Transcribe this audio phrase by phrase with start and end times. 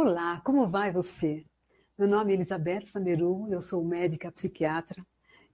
[0.00, 1.44] Olá, como vai você?
[1.98, 5.04] Meu nome é Elizabeth Sameru, eu sou médica psiquiatra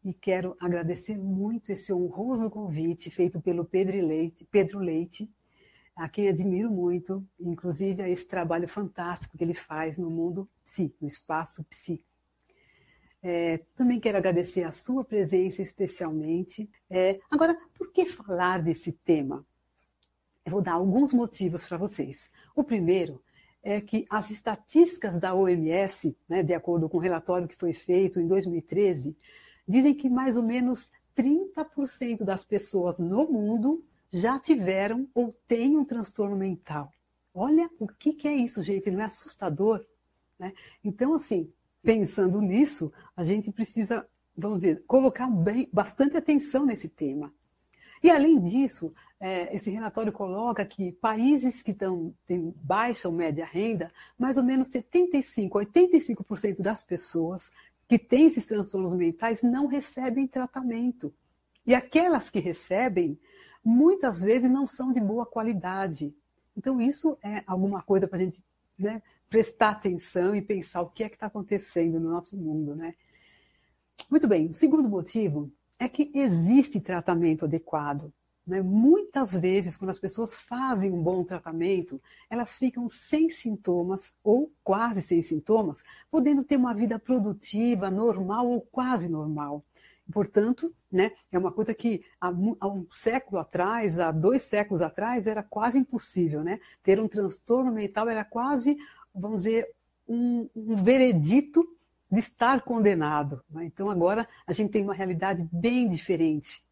[0.05, 5.33] e quero agradecer muito esse honroso convite feito pelo Pedro Leite, Pedro Leite,
[5.96, 10.95] a quem admiro muito, inclusive a esse trabalho fantástico que ele faz no mundo psi,
[11.00, 12.04] no espaço psi.
[13.22, 16.68] É, também quero agradecer a sua presença especialmente.
[16.90, 19.42] É, agora, por que falar desse tema?
[20.45, 22.30] Eu vou dar alguns motivos para vocês.
[22.54, 23.23] O primeiro
[23.65, 27.72] é que as estatísticas da OMS, né, de acordo com o um relatório que foi
[27.72, 29.17] feito em 2013,
[29.67, 35.84] dizem que mais ou menos 30% das pessoas no mundo já tiveram ou têm um
[35.84, 36.92] transtorno mental.
[37.33, 39.84] Olha o que, que é isso, gente, não é assustador?
[40.39, 40.53] Né?
[40.84, 41.50] Então, assim,
[41.83, 47.33] pensando nisso, a gente precisa, vamos dizer, colocar bem, bastante atenção nesse tema.
[48.05, 53.47] E além disso, é, esse relatório coloca que países que tão, têm baixa ou média
[53.47, 57.50] renda, mais ou menos 75, 85% das pessoas
[57.89, 61.14] que têm esses transtornos mentais não recebem tratamento.
[61.66, 63.19] E aquelas que recebem,
[63.64, 66.14] muitas vezes não são de boa qualidade.
[66.55, 68.38] Então, isso é alguma coisa para a gente
[68.78, 72.77] né, prestar atenção e pensar o que é que está acontecendo no nosso mundo.
[72.77, 72.94] Né?
[74.10, 78.12] Muito bem, o segundo motivo é que existe tratamento adequado.
[78.47, 78.61] Né?
[78.61, 85.00] Muitas vezes, quando as pessoas fazem um bom tratamento, elas ficam sem sintomas ou quase
[85.00, 89.64] sem sintomas, podendo ter uma vida produtiva, normal ou quase normal.
[90.12, 95.42] Portanto, né, é uma coisa que há, um século atrás, há dois séculos atrás, era
[95.42, 96.44] quase impossível.
[96.44, 96.61] Né?
[96.83, 98.77] Ter um transtorno mental era quase,
[99.14, 99.70] vamos dizer,
[100.06, 101.66] um, um veredito
[102.14, 103.42] de estar condenado.
[103.50, 103.64] Né?
[103.66, 106.64] Então, agora a gente tem uma realidade bem diferente.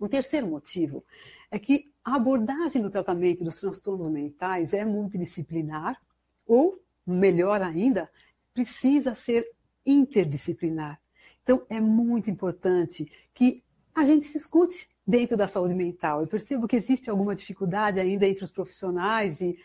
[0.00, 1.04] Um terceiro motivo
[1.50, 6.00] é que a abordagem do tratamento dos transtornos mentais é multidisciplinar,
[6.46, 8.10] ou, melhor ainda,
[8.52, 9.46] precisa ser
[9.86, 11.00] interdisciplinar.
[11.42, 13.62] Então, é muito importante que
[13.94, 16.20] a gente se escute dentro da saúde mental.
[16.20, 19.58] Eu percebo que existe alguma dificuldade ainda entre os profissionais e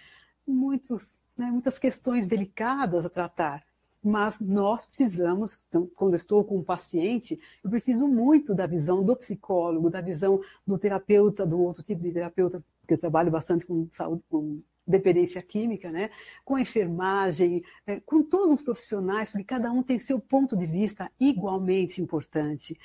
[0.47, 3.63] muitos, né, muitas questões delicadas a tratar
[4.03, 9.03] mas nós precisamos, então, quando eu estou com um paciente, eu preciso muito da visão
[9.03, 13.65] do psicólogo, da visão do terapeuta, do outro tipo de terapeuta, porque eu trabalho bastante
[13.65, 16.09] com saúde, com dependência química, né?
[16.43, 20.65] com a enfermagem, é, com todos os profissionais, porque cada um tem seu ponto de
[20.65, 22.77] vista igualmente importante.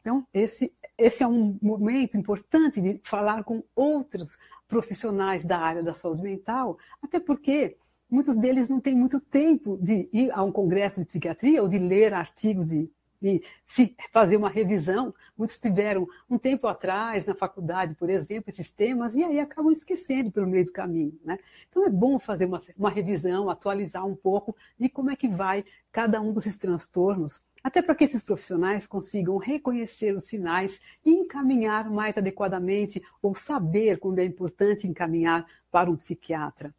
[0.00, 4.38] Então, esse, esse é um momento importante de falar com outros
[4.68, 7.76] profissionais da área da saúde mental, até porque
[8.10, 11.78] muitos deles não têm muito tempo de ir a um congresso de psiquiatria ou de
[11.78, 12.90] ler artigos e,
[13.22, 15.14] e se fazer uma revisão.
[15.36, 20.30] Muitos tiveram um tempo atrás, na faculdade, por exemplo, esses temas, e aí acabam esquecendo
[20.30, 21.18] pelo meio do caminho.
[21.24, 21.38] Né?
[21.68, 25.64] Então é bom fazer uma, uma revisão, atualizar um pouco de como é que vai
[25.90, 31.90] cada um desses transtornos, até para que esses profissionais consigam reconhecer os sinais e encaminhar
[31.90, 36.72] mais adequadamente ou saber quando é importante encaminhar para um psiquiatra.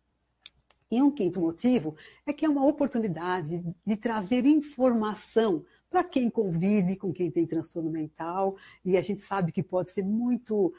[0.89, 6.95] E um quinto motivo é que é uma oportunidade de trazer informação para quem convive
[6.95, 10.73] com quem tem transtorno mental, e a gente sabe que pode ser muito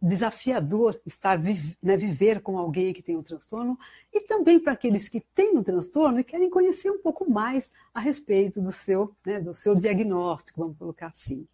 [0.00, 3.78] desafiador estar né, viver com alguém que tem um transtorno,
[4.12, 8.00] e também para aqueles que têm um transtorno e querem conhecer um pouco mais a
[8.00, 11.46] respeito do seu, né, do seu diagnóstico, vamos colocar assim.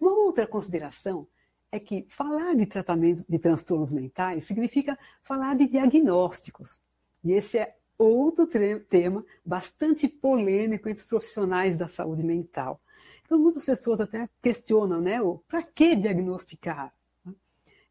[0.00, 1.26] Uma outra consideração
[1.72, 6.78] é que falar de tratamento de transtornos mentais significa falar de diagnósticos.
[7.24, 8.48] E esse é outro
[8.88, 12.80] tema bastante polêmico entre os profissionais da saúde mental.
[13.24, 15.18] Então, muitas pessoas até questionam, né,
[15.48, 16.92] para que diagnosticar?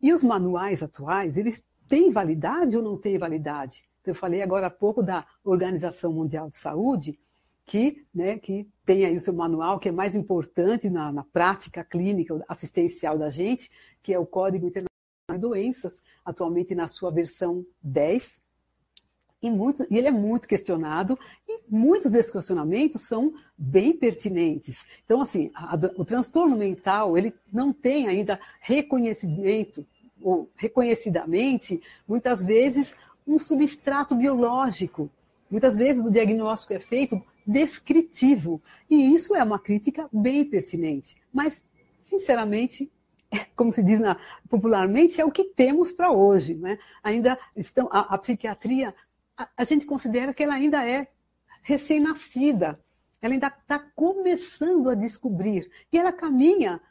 [0.01, 3.85] E os manuais atuais, eles têm validade ou não têm validade?
[4.05, 7.19] Eu falei agora há pouco da Organização Mundial de Saúde,
[7.65, 11.83] que, né, que tem aí o seu manual, que é mais importante na, na prática
[11.83, 13.71] clínica assistencial da gente,
[14.01, 14.89] que é o Código Internacional
[15.33, 18.41] de Doenças, atualmente na sua versão 10,
[19.41, 21.17] e, muito, e ele é muito questionado,
[21.47, 24.85] e muitos desses questionamentos são bem pertinentes.
[25.03, 29.85] Então, assim, a, o transtorno mental, ele não tem ainda reconhecimento,
[30.21, 32.95] ou reconhecidamente, muitas vezes,
[33.25, 35.09] um substrato biológico.
[35.49, 41.17] Muitas vezes o diagnóstico é feito descritivo, e isso é uma crítica bem pertinente.
[41.33, 41.65] Mas,
[41.99, 42.91] sinceramente,
[43.55, 44.17] como se diz na,
[44.49, 46.53] popularmente, é o que temos para hoje.
[46.53, 46.77] Né?
[47.03, 48.93] Ainda estão, a, a psiquiatria
[49.55, 51.07] a, gente considera que ela ainda é
[51.61, 52.79] recém-nascida.
[53.21, 55.69] Ela ainda está começando a descobrir.
[55.91, 56.81] E ela caminha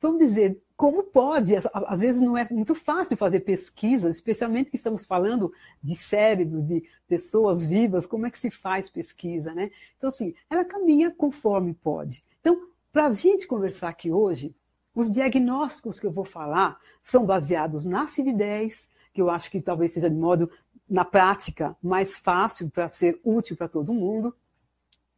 [0.00, 1.52] vamos dizer, como pode?
[1.72, 5.52] Às vezes não é muito fácil fazer pesquisas, especialmente que estamos falando
[5.82, 9.70] de cérebros, de pessoas vivas, como é que se faz pesquisa, né?
[9.98, 12.24] Então, assim, ela caminha conforme pode.
[12.40, 14.54] Então, para a gente conversar aqui hoje,
[14.94, 19.92] os diagnósticos que eu vou falar são baseados na CID-10, que eu acho que talvez
[19.92, 20.50] seja de modo,
[20.90, 24.34] na prática, mais fácil para ser útil para todo mundo.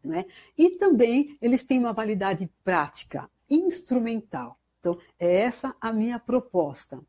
[0.05, 0.27] Né?
[0.57, 4.59] E também eles têm uma validade prática, instrumental.
[4.79, 7.01] Então, é essa a minha proposta.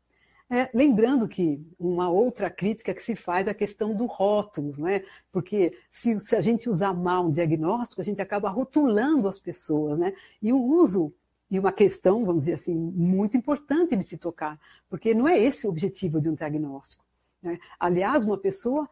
[0.48, 4.86] É, lembrando que uma outra crítica que se faz é a questão do rótulo, não
[4.86, 5.02] é?
[5.32, 9.98] porque se, se, a gente usar mal um diagnóstico, a gente acaba rotulando as pessoas.
[9.98, 10.14] Né?
[10.40, 11.12] E o uso,
[11.50, 14.58] e uma questão, vamos dizer assim, muito importante de se tocar,
[14.88, 17.03] porque não é esse o objetivo de um diagnóstico.
[17.44, 17.58] Né?
[17.78, 18.88] Aliás, uma pessoa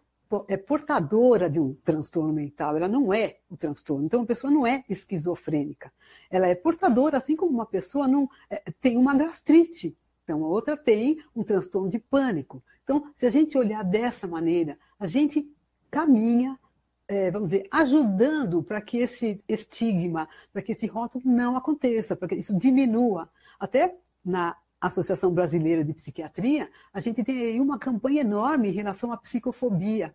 [0.49, 4.07] é portadora de um transtorno mental, ela não é o transtorno.
[4.07, 5.93] Então, uma pessoa não é esquizofrênica.
[6.31, 9.97] Ela é portadora, assim como uma pessoa não é, tem uma gastrite.
[10.25, 12.63] Então, a outra tem um transtorno de pânico.
[12.85, 15.51] Então, se a gente olhar dessa maneira, a gente
[15.91, 16.59] caminha,
[17.07, 22.29] é, vamos dizer, ajudando para que esse estigma, para que esse rótulo não aconteça, para
[22.29, 23.29] que isso diminua.
[23.59, 24.57] Até na
[24.87, 30.15] Associação Brasileira de Psiquiatria, a gente tem aí uma campanha enorme em relação à psicofobia.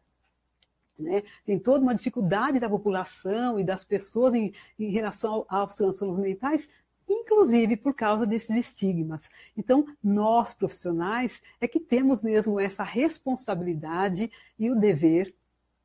[1.00, 1.24] Né?
[1.46, 6.70] Tem toda uma dificuldade da população e das pessoas em, em relação aos transtornos mentais,
[7.08, 9.30] inclusive por causa desses estigmas.
[9.56, 14.30] Então, nós profissionais é que temos mesmo essa responsabilidade
[14.60, 15.34] e o dever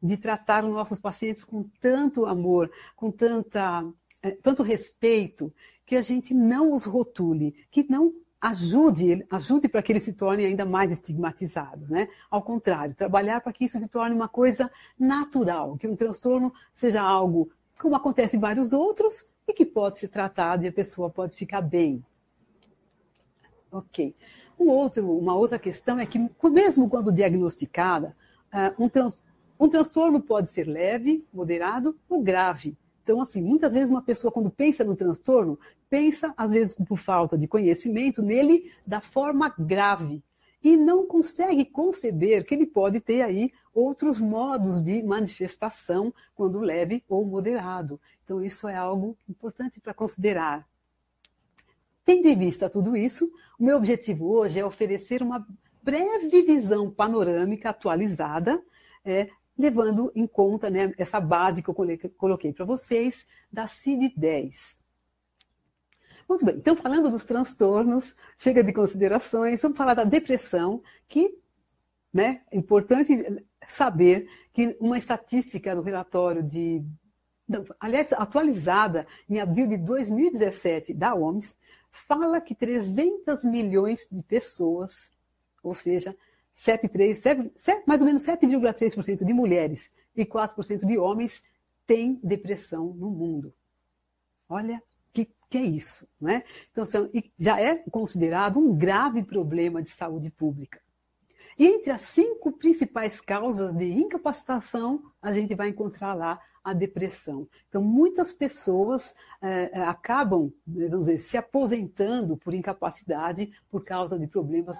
[0.02, 3.84] de tratar os nossos pacientes com tanto amor, com tanta,
[4.20, 5.52] é, tanto respeito,
[5.86, 8.12] que a gente não os rotule, que não
[8.42, 12.08] ajude, ajude para que ele se torne ainda mais estigmatizado, né?
[12.28, 14.68] Ao contrário, trabalhar para que isso se torne uma coisa
[14.98, 20.08] natural, que um transtorno seja algo como acontece em vários outros e que pode ser
[20.08, 22.04] tratado e a pessoa pode ficar bem.
[23.70, 24.14] Ok.
[24.58, 26.18] Um outro, uma outra questão é que,
[26.50, 28.14] mesmo quando diagnosticada,
[28.50, 29.22] ah, um, trans,
[29.58, 32.76] um transtorno pode ser leve, moderado ou grave.
[33.02, 35.58] Então, assim, muitas vezes uma pessoa, quando pensa no transtorno,
[35.92, 40.24] pensa, às vezes por falta de conhecimento, nele da forma grave.
[40.64, 47.04] E não consegue conceber que ele pode ter aí outros modos de manifestação, quando leve
[47.06, 48.00] ou moderado.
[48.24, 50.66] Então, isso é algo importante para considerar.
[52.06, 55.46] Tendo em vista tudo isso, o meu objetivo hoje é oferecer uma
[55.82, 58.62] breve visão panorâmica atualizada
[59.04, 59.28] é,
[59.58, 64.80] levando em conta né, essa base que eu coloquei para vocês da CID-10.
[66.28, 71.38] Muito bem, então falando dos transtornos, chega de considerações, vamos falar da depressão, que
[72.12, 76.84] né, é importante saber que uma estatística do relatório de,
[77.80, 81.54] aliás, atualizada em abril de 2017 da OMS,
[81.90, 85.12] fala que 300 milhões de pessoas,
[85.62, 86.16] ou seja,
[86.56, 91.42] 7,3, 7, 7, mais ou menos 7,3% de mulheres e 4% de homens
[91.86, 93.54] têm depressão no mundo.
[94.48, 96.42] Olha que, que é isso, né?
[96.70, 96.84] Então,
[97.38, 100.80] já é considerado um grave problema de saúde pública.
[101.58, 107.46] E entre as cinco principais causas de incapacitação, a gente vai encontrar lá a depressão.
[107.68, 114.78] Então, muitas pessoas é, acabam, vamos dizer, se aposentando por incapacidade por causa de problemas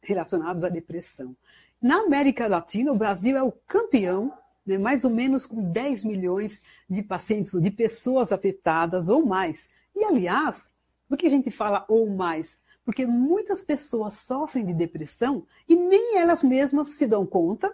[0.00, 1.34] relacionados à depressão.
[1.80, 4.32] Na América Latina, o Brasil é o campeão,
[4.66, 9.68] né, mais ou menos com 10 milhões de pacientes, de pessoas afetadas ou mais.
[9.94, 10.70] E, aliás,
[11.08, 12.58] por que a gente fala ou mais?
[12.84, 17.72] Porque muitas pessoas sofrem de depressão e nem elas mesmas se dão conta,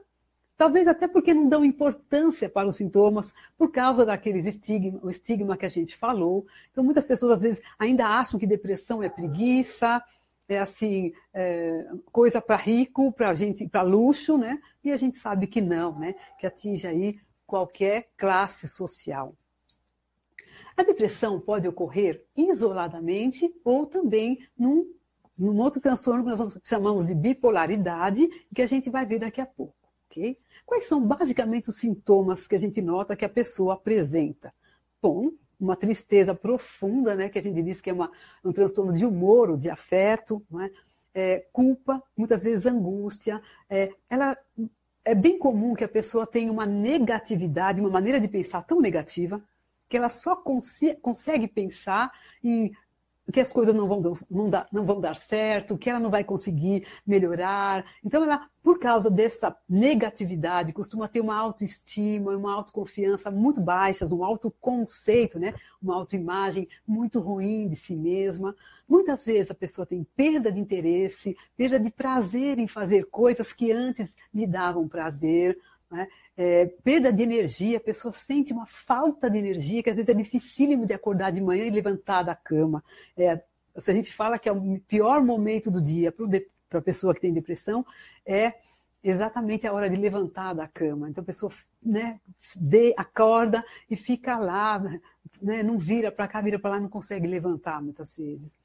[0.57, 5.57] talvez até porque não dão importância para os sintomas por causa daqueles estigma, o estigma
[5.57, 6.47] que a gente falou.
[6.71, 10.03] Então, muitas pessoas às vezes ainda acham que depressão é preguiça,
[10.49, 14.59] é assim, é, coisa para rico, para gente, para luxo, né?
[14.83, 16.14] E a gente sabe que não, né?
[16.38, 19.35] Que atinge aí qualquer classe social.
[20.76, 24.90] A depressão pode ocorrer isoladamente ou também num,
[25.37, 29.47] num outro transtorno que nós chamamos de bipolaridade, que a gente vai ver daqui a
[29.47, 29.75] pouco.
[30.09, 30.38] ok?
[30.64, 34.52] Quais são basicamente os sintomas que a gente nota que a pessoa apresenta?
[35.02, 38.11] Bom, uma tristeza profunda, né, que a gente diz que é uma,
[38.45, 40.88] um transtorno de humor ou de afeto, é?
[41.15, 43.43] É, culpa, muitas vezes angústia.
[43.69, 44.37] É, ela,
[45.05, 49.43] é bem comum que a pessoa tenha uma negatividade, uma maneira de pensar tão negativa,
[49.88, 52.12] que ela só consegue pensar
[52.45, 52.73] em
[53.33, 56.25] que as coisas não vão, não, dar, não vão dar certo, que ela não vai
[56.25, 57.85] conseguir melhorar.
[58.05, 64.25] Então, ela, por causa dessa negatividade, costuma ter uma autoestima, uma autoconfiança muito baixas, um
[64.25, 65.55] autoconceito, né?
[65.81, 68.55] uma autoimagem muito ruim de si mesma.
[68.89, 73.71] Muitas vezes a pessoa tem perda de interesse, perda de prazer em fazer coisas que
[73.71, 75.59] antes lhe davam prazer.
[75.90, 76.07] Né?
[76.37, 80.14] É, perda de energia, a pessoa sente uma falta de energia, que às vezes é
[80.14, 82.85] dificílimo de acordar de manhã e levantar da cama.
[83.16, 83.42] É,
[83.76, 86.12] se a gente fala que é o pior momento do dia
[86.68, 87.85] para a pessoa que tem depressão,
[88.26, 88.54] é
[89.02, 91.09] exatamente a hora de levantar da cama.
[91.09, 91.52] Então a pessoa
[91.83, 92.21] né,
[92.57, 94.78] de, acorda e fica lá,
[95.40, 98.57] né, não vira para cá, vira para lá, não consegue levantar muitas vezes.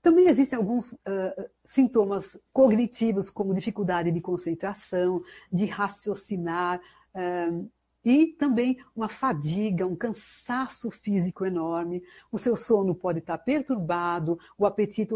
[0.00, 6.80] Também existem alguns uh, sintomas cognitivos, como dificuldade de concentração, de raciocinar,
[7.14, 7.70] uh,
[8.04, 12.02] e também uma fadiga, um cansaço físico enorme.
[12.30, 15.12] O seu sono pode estar perturbado, o apetite,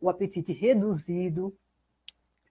[0.00, 1.54] o apetite reduzido.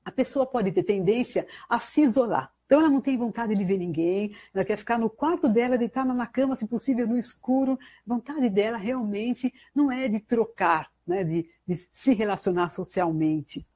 [0.05, 2.53] A pessoa pode ter tendência a se isolar.
[2.65, 6.13] Então ela não tem vontade de ver ninguém, ela quer ficar no quarto dela, deitada
[6.13, 7.77] na cama, se possível, no escuro.
[8.07, 13.67] A vontade dela realmente não é de trocar, né, de, de se relacionar socialmente.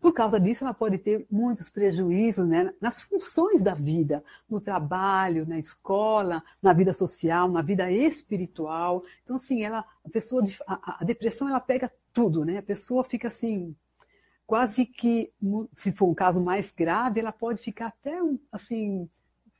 [0.00, 5.46] Por causa disso, ela pode ter muitos prejuízos né, nas funções da vida, no trabalho,
[5.46, 9.02] na escola, na vida social, na vida espiritual.
[9.24, 12.58] Então, assim, ela, a pessoa, a, a depressão, ela pega tudo, né?
[12.58, 13.74] A pessoa fica assim,
[14.46, 15.32] quase que,
[15.72, 18.18] se for um caso mais grave, ela pode ficar até
[18.52, 19.08] assim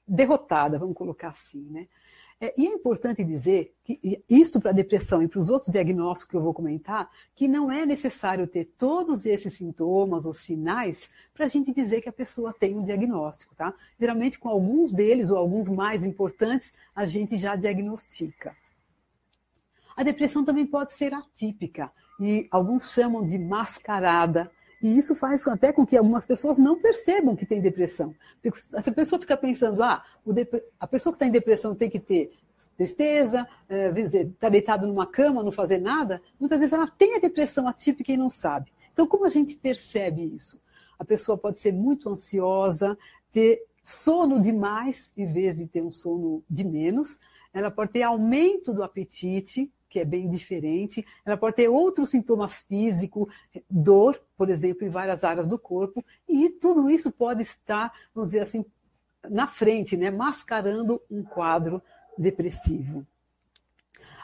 [0.06, 1.88] derrotada, vamos colocar assim, né?
[2.38, 6.30] É, e é importante dizer que isso para a depressão e para os outros diagnósticos
[6.30, 11.46] que eu vou comentar, que não é necessário ter todos esses sintomas ou sinais para
[11.46, 13.72] a gente dizer que a pessoa tem um diagnóstico, tá?
[13.98, 18.54] Geralmente com alguns deles ou alguns mais importantes a gente já diagnostica.
[19.96, 21.90] A depressão também pode ser atípica
[22.20, 24.50] e alguns chamam de mascarada,
[24.86, 28.14] e isso faz até com que algumas pessoas não percebam que tem depressão.
[28.40, 30.04] Porque se a pessoa fica pensando, ah,
[30.78, 32.30] a pessoa que está em depressão tem que ter
[32.76, 37.66] tristeza, é, está deitado numa cama, não fazer nada, muitas vezes ela tem a depressão
[37.66, 38.72] atípica e não sabe.
[38.92, 40.62] Então, como a gente percebe isso?
[40.96, 42.96] A pessoa pode ser muito ansiosa,
[43.32, 47.18] ter sono demais em vez de ter um sono de menos,
[47.52, 51.04] ela pode ter aumento do apetite, que é bem diferente.
[51.24, 53.32] Ela pode ter outros sintomas físicos,
[53.68, 58.42] dor, por exemplo, em várias áreas do corpo, e tudo isso pode estar, vamos dizer
[58.42, 58.64] assim,
[59.28, 61.82] na frente, né, mascarando um quadro
[62.16, 63.06] depressivo.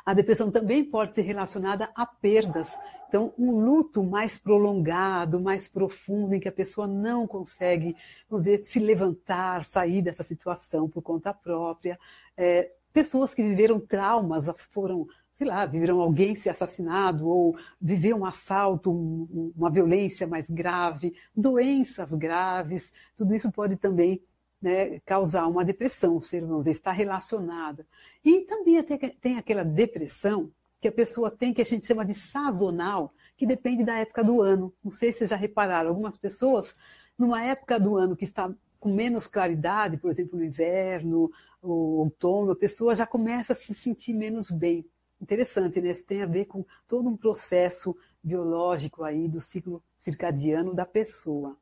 [0.05, 2.69] A depressão também pode ser relacionada a perdas.
[3.09, 7.97] Então, um luto mais prolongado, mais profundo, em que a pessoa não consegue,
[8.29, 11.99] vamos dizer, se levantar, sair dessa situação por conta própria.
[12.37, 18.25] É, pessoas que viveram traumas, foram sei lá, viveram alguém ser assassinado ou viver um
[18.25, 24.23] assalto, um, uma violência mais grave, doenças graves, tudo isso pode também
[24.61, 27.87] né, causar uma depressão, ser, vamos está relacionada.
[28.25, 28.81] E também
[29.21, 33.85] tem aquela depressão que a pessoa tem, que a gente chama de sazonal, que depende
[33.85, 34.73] da época do ano.
[34.85, 36.77] Não sei se já repararam, algumas pessoas,
[37.19, 41.31] numa época do ano que está com menos claridade, por exemplo, no inverno,
[41.63, 44.85] ou outono, a pessoa já começa a se sentir menos bem
[45.21, 45.93] interessante, né?
[45.93, 51.57] Isso tem a ver com todo um processo biológico aí do ciclo circadiano da pessoa.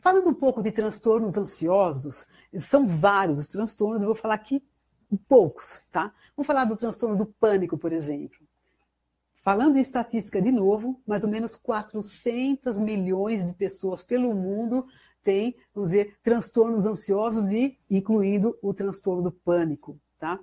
[0.00, 2.24] Falando um pouco de transtornos ansiosos,
[2.56, 4.62] são vários os transtornos, eu vou falar aqui
[5.28, 6.14] poucos, tá?
[6.36, 8.38] Vamos falar do transtorno do pânico, por exemplo.
[9.42, 14.86] Falando em estatística de novo, mais ou menos 400 milhões de pessoas pelo mundo
[15.22, 20.38] têm, vamos dizer, transtornos ansiosos e incluindo o transtorno do pânico, tá?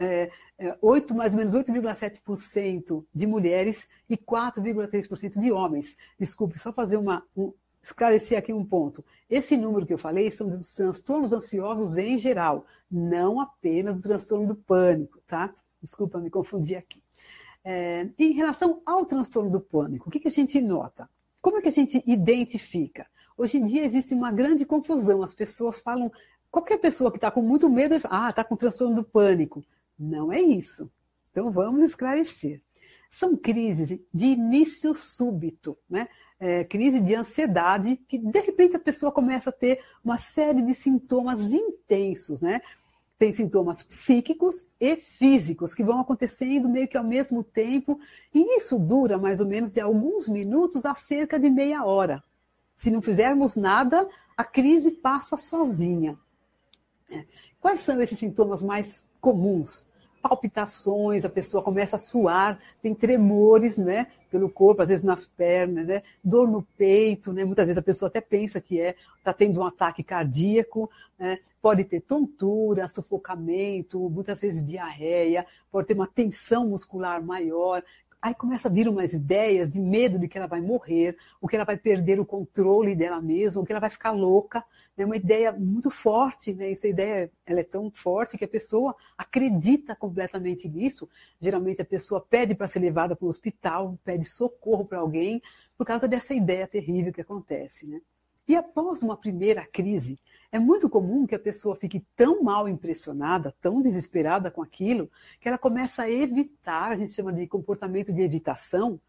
[0.00, 5.96] é, é, 8, mais ou menos 8,7% de mulheres e 4,3% de homens.
[6.18, 7.22] Desculpe, só fazer uma.
[7.36, 7.52] Um,
[7.82, 9.02] esclarecer aqui um ponto.
[9.28, 14.46] Esse número que eu falei são dos transtornos ansiosos em geral, não apenas o transtorno
[14.46, 15.54] do pânico, tá?
[15.82, 17.02] Desculpa, me confundi aqui.
[17.64, 21.08] É, em relação ao transtorno do pânico, o que, que a gente nota?
[21.40, 23.06] Como é que a gente identifica?
[23.40, 25.22] Hoje em dia existe uma grande confusão.
[25.22, 26.12] As pessoas falam,
[26.50, 29.64] qualquer pessoa que está com muito medo, ah, está com transtorno do pânico.
[29.98, 30.92] Não é isso.
[31.30, 32.60] Então vamos esclarecer.
[33.10, 36.06] São crises de início súbito, né?
[36.38, 40.74] É, crise de ansiedade, que de repente a pessoa começa a ter uma série de
[40.74, 42.60] sintomas intensos, né?
[43.18, 47.98] Tem sintomas psíquicos e físicos que vão acontecendo meio que ao mesmo tempo,
[48.34, 52.22] e isso dura mais ou menos de alguns minutos a cerca de meia hora.
[52.80, 56.18] Se não fizermos nada, a crise passa sozinha.
[57.10, 57.26] É.
[57.60, 59.86] Quais são esses sintomas mais comuns?
[60.22, 65.86] palpitações, a pessoa começa a suar, tem tremores, né, pelo corpo, às vezes nas pernas,
[65.86, 69.60] né, dor no peito, né, muitas vezes a pessoa até pensa que é, está tendo
[69.60, 76.68] um ataque cardíaco, né, pode ter tontura, sufocamento, muitas vezes diarreia, pode ter uma tensão
[76.68, 77.82] muscular maior,
[78.22, 81.56] Aí começa a vir umas ideias de medo de que ela vai morrer, ou que
[81.56, 84.62] ela vai perder o controle dela mesma, ou que ela vai ficar louca.
[84.96, 86.70] É uma ideia muito forte, né?
[86.70, 91.08] Essa ideia ela é tão forte que a pessoa acredita completamente nisso.
[91.40, 95.40] Geralmente a pessoa pede para ser levada para o hospital, pede socorro para alguém,
[95.78, 98.02] por causa dessa ideia terrível que acontece, né?
[98.50, 100.18] E após uma primeira crise,
[100.50, 105.08] é muito comum que a pessoa fique tão mal impressionada, tão desesperada com aquilo,
[105.40, 109.00] que ela começa a evitar, a gente chama de comportamento de evitação,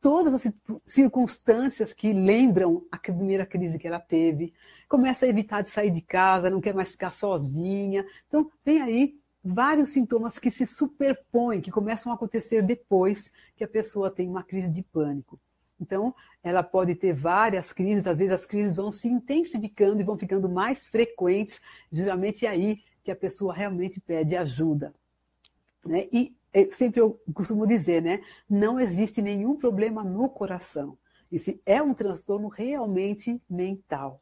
[0.00, 0.52] todas as
[0.84, 4.52] circunstâncias que lembram a primeira crise que ela teve,
[4.88, 8.04] começa a evitar de sair de casa, não quer mais ficar sozinha.
[8.26, 13.68] Então, tem aí vários sintomas que se superpõem, que começam a acontecer depois que a
[13.68, 15.38] pessoa tem uma crise de pânico.
[15.82, 20.16] Então, ela pode ter várias crises, às vezes as crises vão se intensificando e vão
[20.16, 21.60] ficando mais frequentes,
[21.92, 24.94] é aí que a pessoa realmente pede ajuda.
[25.84, 26.06] Né?
[26.12, 28.20] E é, sempre eu costumo dizer, né?
[28.48, 30.96] Não existe nenhum problema no coração.
[31.30, 34.20] Esse é um transtorno realmente mental.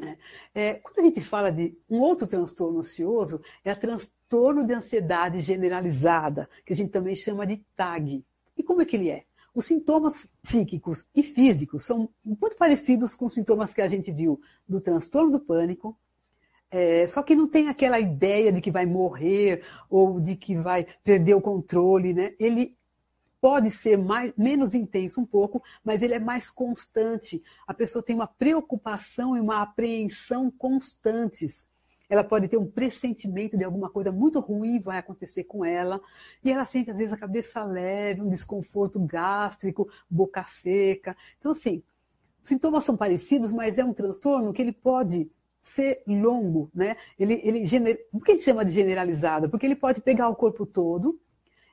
[0.00, 0.16] É,
[0.54, 5.40] é quando a gente fala de um outro transtorno ansioso, é o transtorno de ansiedade
[5.40, 8.24] generalizada, que a gente também chama de TAG.
[8.56, 9.24] E como é que ele é?
[9.54, 14.40] Os sintomas psíquicos e físicos são muito parecidos com os sintomas que a gente viu
[14.66, 15.96] do transtorno do pânico,
[16.70, 20.86] é, só que não tem aquela ideia de que vai morrer ou de que vai
[21.04, 22.34] perder o controle, né?
[22.38, 22.74] Ele
[23.42, 27.42] pode ser mais, menos intenso um pouco, mas ele é mais constante.
[27.66, 31.68] A pessoa tem uma preocupação e uma apreensão constantes
[32.12, 35.98] ela pode ter um pressentimento de alguma coisa muito ruim vai acontecer com ela,
[36.44, 41.16] e ela sente às vezes a cabeça leve, um desconforto gástrico, boca seca.
[41.38, 41.82] Então, assim,
[42.42, 45.30] sintomas são parecidos, mas é um transtorno que ele pode
[45.62, 46.98] ser longo, né?
[47.18, 48.06] Ele, ele gener...
[48.12, 49.48] Por que chama de generalizado?
[49.48, 51.18] Porque ele pode pegar o corpo todo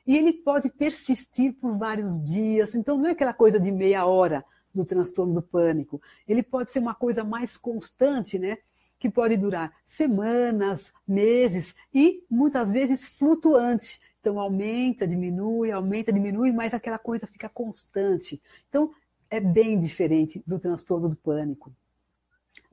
[0.08, 2.76] e ele pode persistir por vários dias.
[2.76, 6.02] Então, não é aquela coisa de meia hora do transtorno do pânico.
[6.26, 8.60] Ele pode ser uma coisa mais constante, né?
[9.00, 14.00] Que pode durar semanas, meses e muitas vezes flutuante.
[14.20, 18.42] Então aumenta, diminui, aumenta, diminui, mas aquela coisa fica constante.
[18.68, 18.92] Então
[19.30, 21.72] é bem diferente do transtorno do pânico.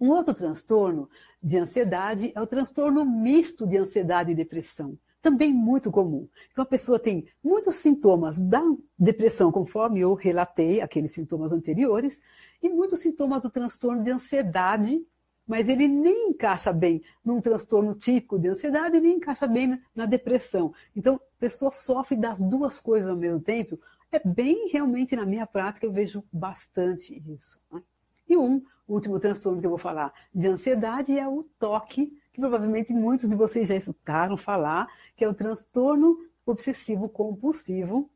[0.00, 1.08] Um outro transtorno
[1.42, 6.28] de ansiedade é o transtorno misto de ansiedade e depressão, também muito comum.
[6.50, 8.62] Então a pessoa tem muitos sintomas da
[8.98, 12.20] depressão, conforme eu relatei aqueles sintomas anteriores,
[12.62, 15.06] e muitos sintomas do transtorno de ansiedade
[15.46, 20.74] mas ele nem encaixa bem num transtorno típico de ansiedade, nem encaixa bem na depressão.
[20.94, 23.78] Então, a pessoa sofre das duas coisas ao mesmo tempo.
[24.10, 27.60] É bem, realmente, na minha prática, eu vejo bastante isso.
[27.70, 27.82] Né?
[28.28, 32.92] E um último transtorno que eu vou falar de ansiedade é o toque, que provavelmente
[32.92, 38.10] muitos de vocês já escutaram falar, que é o transtorno obsessivo compulsivo,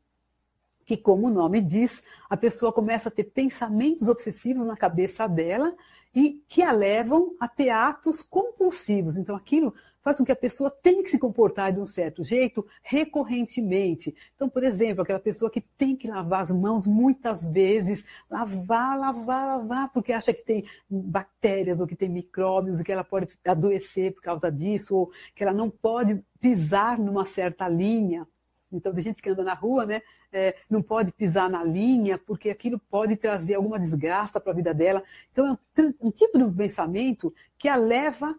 [0.85, 5.73] que, como o nome diz, a pessoa começa a ter pensamentos obsessivos na cabeça dela
[6.13, 9.17] e que a levam a ter atos compulsivos.
[9.17, 12.65] Então, aquilo faz com que a pessoa tenha que se comportar de um certo jeito
[12.81, 14.15] recorrentemente.
[14.35, 19.47] Então, por exemplo, aquela pessoa que tem que lavar as mãos muitas vezes, lavar, lavar,
[19.47, 24.13] lavar, porque acha que tem bactérias ou que tem micróbios e que ela pode adoecer
[24.13, 28.27] por causa disso, ou que ela não pode pisar numa certa linha.
[28.71, 30.01] Então, tem gente que anda na rua, né?
[30.31, 34.73] É, não pode pisar na linha, porque aquilo pode trazer alguma desgraça para a vida
[34.73, 35.03] dela.
[35.31, 38.35] Então, é um, um, tipo de pensamento que a leva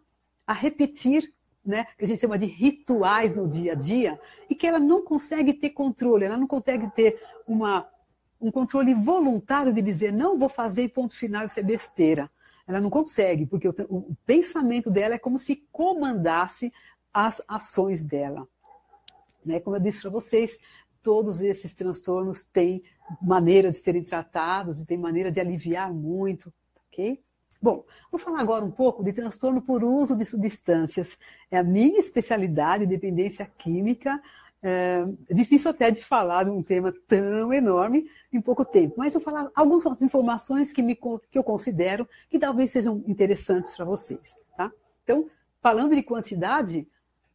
[0.47, 1.33] a repetir,
[1.65, 1.87] né?
[1.99, 5.53] Que a gente chama de rituais no dia a dia, e que ela não consegue
[5.53, 7.87] ter controle, ela não consegue ter uma,
[8.41, 12.31] um controle voluntário de dizer, não vou fazer ponto final, isso é besteira.
[12.67, 16.73] Ela não consegue, porque o, o pensamento dela é como se comandasse
[17.13, 18.49] as ações dela.
[19.45, 19.61] Né?
[19.61, 20.59] Como eu disse para vocês,
[21.03, 22.83] todos esses transtornos têm
[23.21, 26.53] maneira de serem tratados e têm maneira de aliviar muito,
[26.89, 27.21] ok?
[27.61, 31.17] Bom, vou falar agora um pouco de transtorno por uso de substâncias.
[31.49, 34.21] É a minha especialidade, dependência química.
[34.61, 39.23] É difícil até de falar de um tema tão enorme em pouco tempo, mas vou
[39.23, 44.37] falar algumas informações que, me, que eu considero que talvez sejam interessantes para vocês.
[44.57, 44.71] Tá?
[45.05, 45.29] Então,
[45.61, 46.87] falando de quantidade,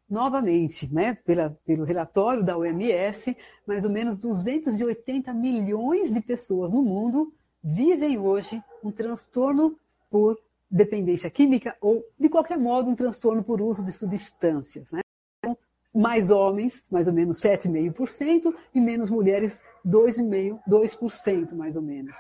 [0.10, 6.82] novamente, né, pela, pelo relatório da OMS, mais ou menos 280 milhões de pessoas no
[6.82, 9.78] mundo vivem hoje um transtorno
[10.10, 10.40] por
[10.70, 14.92] dependência química ou, de qualquer modo, um transtorno por uso de substâncias.
[14.92, 15.02] Né?
[15.40, 15.58] Então,
[15.94, 22.16] mais homens, mais ou menos 7,5%, e menos mulheres, 2,5%, 2% mais ou menos.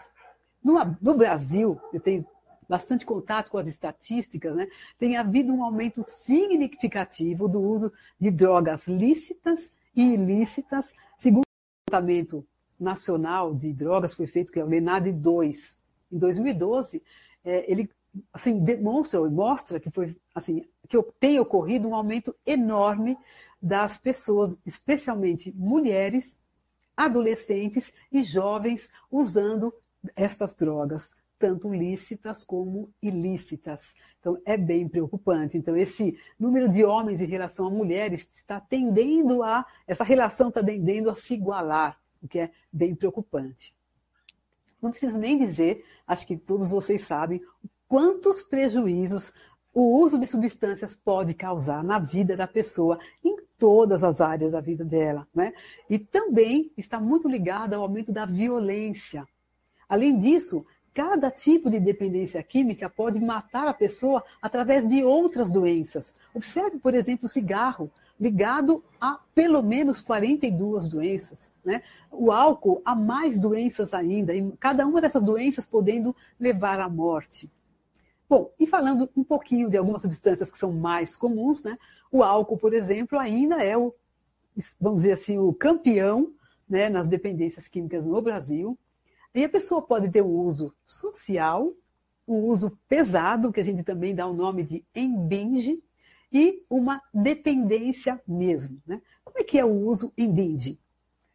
[0.63, 2.26] No, no Brasil, eu tenho
[2.67, 8.88] bastante contato com as estatísticas, né, tem havido um aumento significativo do uso de drogas
[8.88, 12.45] lícitas e ilícitas, segundo o Departamento
[12.80, 15.82] Nacional de Drogas, foi feito, que é o LENAD 2.
[16.12, 17.01] Em 2012,
[17.43, 17.89] é, ele
[18.32, 23.17] assim, demonstra, mostra que, foi, assim, que tem ocorrido um aumento enorme
[23.62, 26.38] das pessoas, especialmente mulheres,
[26.95, 29.73] adolescentes e jovens, usando
[30.15, 33.93] estas drogas tanto lícitas como ilícitas.
[34.19, 35.58] Então, é bem preocupante.
[35.58, 40.63] Então, esse número de homens em relação a mulheres está tendendo a, essa relação está
[40.63, 43.76] tendendo a se igualar, o que é bem preocupante.
[44.82, 47.41] Não preciso nem dizer, acho que todos vocês sabem,
[47.88, 49.34] quantos prejuízos
[49.73, 54.60] o uso de substâncias pode causar na vida da pessoa, em todas as áreas da
[54.60, 55.28] vida dela.
[55.34, 55.54] Né?
[55.88, 59.28] E também está muito ligado ao aumento da violência.
[59.88, 60.65] Além disso,
[60.97, 66.12] Cada tipo de dependência química pode matar a pessoa através de outras doenças.
[66.33, 71.51] Observe, por exemplo, o cigarro, ligado a pelo menos 42 doenças.
[71.63, 71.83] Né?
[72.12, 77.47] O álcool, há mais doenças ainda, e cada uma dessas doenças podendo levar à morte.
[78.27, 81.77] Bom, e falando um pouquinho de algumas substâncias que são mais comuns, né?
[82.12, 83.93] o álcool, por exemplo, ainda é o,
[84.81, 86.31] vamos dizer assim, o campeão
[86.67, 88.75] né, nas dependências químicas no Brasil.
[89.38, 91.71] E a pessoa pode ter o uso social,
[92.26, 95.80] o uso pesado, que a gente também dá o nome de embinge,
[96.34, 98.82] e uma dependência mesmo.
[98.84, 99.00] Né?
[99.23, 100.80] Como é que é o uso embinge?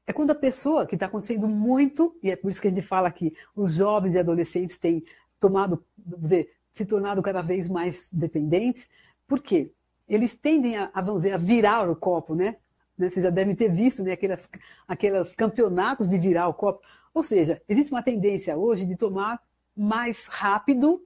[0.05, 2.83] É quando a pessoa que está acontecendo muito, e é por isso que a gente
[2.83, 5.05] fala que os jovens e adolescentes têm
[5.39, 8.89] tomado, dizer, se tornado cada vez mais dependentes.
[9.29, 9.71] Por quê?
[10.09, 12.57] Eles tendem a, vamos dizer, a virar o copo, né?
[12.99, 13.09] né?
[13.11, 14.11] Vocês já devem ter visto né?
[14.11, 14.51] aqueles,
[14.89, 16.85] aqueles campeonatos de virar o copo.
[17.15, 19.41] Ou seja, existe uma tendência hoje de tomar
[19.77, 21.05] mais rápido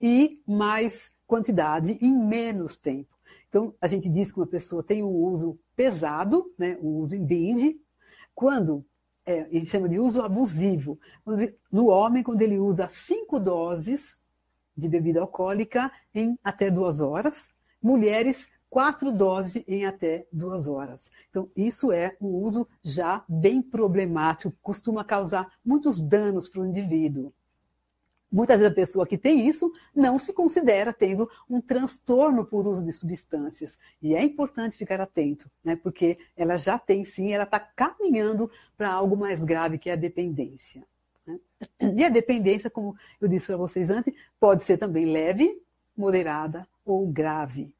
[0.00, 3.12] e mais quantidade em menos tempo.
[3.48, 7.24] Então, a gente diz que uma pessoa tem um uso pesado, né, um uso em
[7.24, 7.80] binge,
[8.34, 8.84] quando
[9.24, 10.98] é, ele chama de uso abusivo.
[11.70, 14.20] No homem, quando ele usa cinco doses
[14.76, 17.48] de bebida alcoólica em até duas horas,
[17.80, 21.12] mulheres quatro doses em até duas horas.
[21.28, 27.34] Então, isso é um uso já bem problemático, costuma causar muitos danos para o indivíduo.
[28.32, 32.82] Muitas vezes a pessoa que tem isso não se considera tendo um transtorno por uso
[32.82, 33.76] de substâncias.
[34.00, 35.76] E é importante ficar atento, né?
[35.76, 39.96] porque ela já tem sim, ela está caminhando para algo mais grave, que é a
[39.96, 40.82] dependência.
[41.26, 41.38] Né?
[41.94, 45.60] E a dependência, como eu disse para vocês antes, pode ser também leve,
[45.94, 47.70] moderada ou grave.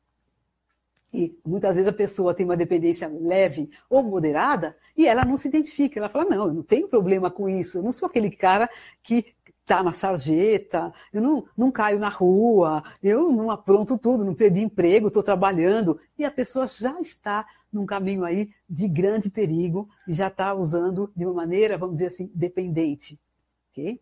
[1.13, 5.47] E muitas vezes a pessoa tem uma dependência leve ou moderada e ela não se
[5.49, 6.01] identifica.
[6.01, 8.69] Ela fala: não, eu não tenho problema com isso, eu não sou aquele cara
[9.03, 14.35] que está na sarjeta, eu não, não caio na rua, eu não apronto tudo, não
[14.35, 16.01] perdi emprego, estou trabalhando.
[16.19, 21.13] E a pessoa já está num caminho aí de grande perigo e já está usando
[21.15, 23.21] de uma maneira, vamos dizer assim, dependente.
[23.71, 24.01] ok?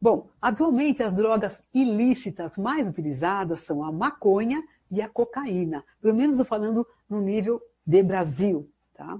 [0.00, 6.38] Bom, atualmente as drogas ilícitas mais utilizadas são a maconha e a cocaína, pelo menos
[6.38, 8.70] eu falando no nível de Brasil.
[8.94, 9.18] Tá?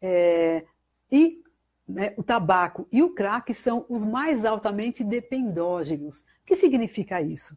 [0.00, 0.64] É,
[1.10, 1.42] e
[1.86, 6.20] né, o tabaco e o crack são os mais altamente dependógenos.
[6.20, 7.56] O que significa isso?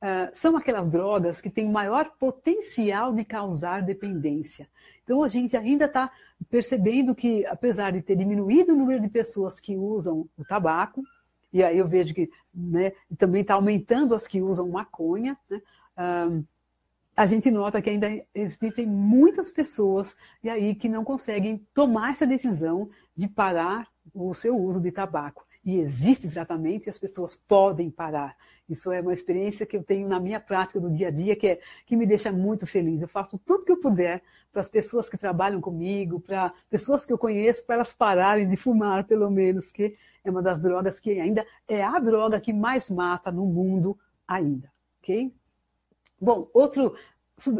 [0.00, 4.68] Uh, são aquelas drogas que têm maior potencial de causar dependência.
[5.02, 6.10] Então a gente ainda está
[6.48, 11.02] percebendo que, apesar de ter diminuído o número de pessoas que usam o tabaco,
[11.52, 15.60] e aí eu vejo que né, também está aumentando as que usam maconha, né,
[17.16, 22.26] a gente nota que ainda existem muitas pessoas e aí que não conseguem tomar essa
[22.26, 25.44] decisão de parar o seu uso de tabaco.
[25.64, 28.36] E existe tratamento e as pessoas podem parar.
[28.68, 31.48] Isso é uma experiência que eu tenho na minha prática do dia a dia, que,
[31.48, 33.02] é, que me deixa muito feliz.
[33.02, 37.12] Eu faço tudo que eu puder para as pessoas que trabalham comigo, para pessoas que
[37.12, 41.18] eu conheço, para elas pararem de fumar, pelo menos, que é uma das drogas que
[41.20, 44.70] ainda é a droga que mais mata no mundo ainda.
[45.00, 45.32] Ok?
[46.20, 46.94] Bom, outro,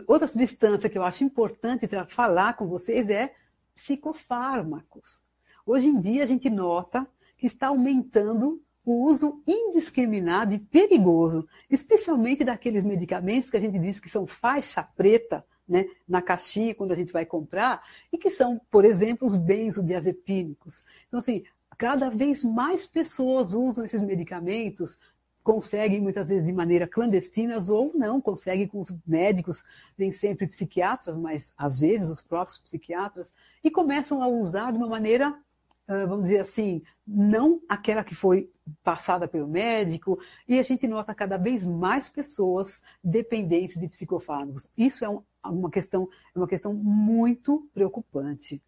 [0.07, 3.33] outra substância que eu acho importante falar com vocês é
[3.75, 5.23] psicofármacos.
[5.65, 12.43] Hoje em dia a gente nota que está aumentando o uso indiscriminado e perigoso, especialmente
[12.43, 16.97] daqueles medicamentos que a gente diz que são faixa preta, né, na caixinha quando a
[16.97, 20.83] gente vai comprar, e que são, por exemplo, os benzodiazepínicos.
[21.07, 21.45] Então, assim,
[21.77, 24.99] cada vez mais pessoas usam esses medicamentos
[25.49, 29.65] conseguem muitas vezes de maneira clandestina ou não conseguem com os médicos,
[29.97, 33.33] nem sempre psiquiatras, mas às vezes os próprios psiquiatras,
[33.65, 35.35] e começam a usar de uma maneira,
[35.87, 38.53] vamos dizer assim, não aquela que foi
[38.85, 44.71] passada pelo médico, e a gente nota cada vez mais pessoas dependentes de psicofármacos.
[44.77, 45.09] Isso é
[45.49, 48.63] uma questão, é uma questão muito preocupante.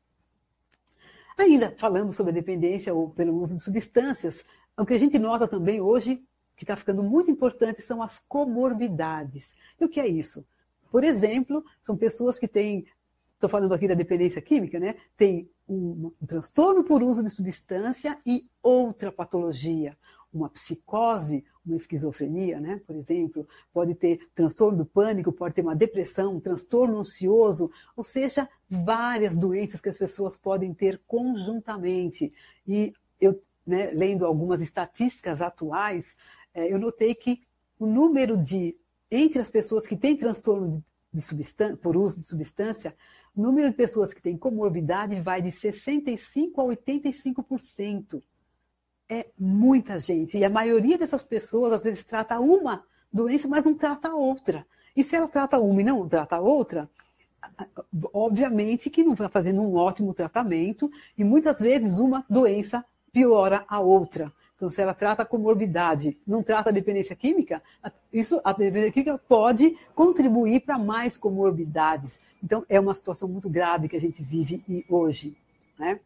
[1.36, 4.46] Ainda falando sobre a dependência ou pelo uso de substâncias,
[4.78, 6.24] o que a gente nota também hoje,
[6.60, 9.54] que está ficando muito importante, são as comorbidades.
[9.80, 10.46] E o que é isso?
[10.90, 12.84] Por exemplo, são pessoas que têm,
[13.32, 14.94] estou falando aqui da dependência química, né?
[15.16, 19.96] Tem um, um transtorno por uso de substância e outra patologia,
[20.30, 22.78] uma psicose, uma esquizofrenia, né?
[22.86, 28.04] por exemplo, pode ter transtorno do pânico, pode ter uma depressão, um transtorno ansioso, ou
[28.04, 32.30] seja, várias doenças que as pessoas podem ter conjuntamente.
[32.68, 36.14] E eu, né, lendo algumas estatísticas atuais,
[36.54, 37.42] eu notei que
[37.78, 38.76] o número de,
[39.10, 42.94] entre as pessoas que têm transtorno de substância, por uso de substância,
[43.36, 48.22] o número de pessoas que têm comorbidade vai de 65% a 85%
[49.08, 50.38] é muita gente.
[50.38, 54.66] E a maioria dessas pessoas, às vezes, trata uma doença, mas não trata outra.
[54.96, 56.88] E se ela trata uma e não trata outra,
[58.12, 63.80] obviamente que não está fazendo um ótimo tratamento, e muitas vezes uma doença piora a
[63.80, 64.32] outra.
[64.60, 67.62] Então, se ela trata comorbidade, não trata dependência química,
[68.12, 72.20] isso, a dependência química pode contribuir para mais comorbidades.
[72.44, 75.34] Então, é uma situação muito grave que a gente vive hoje.
[75.78, 75.98] Né?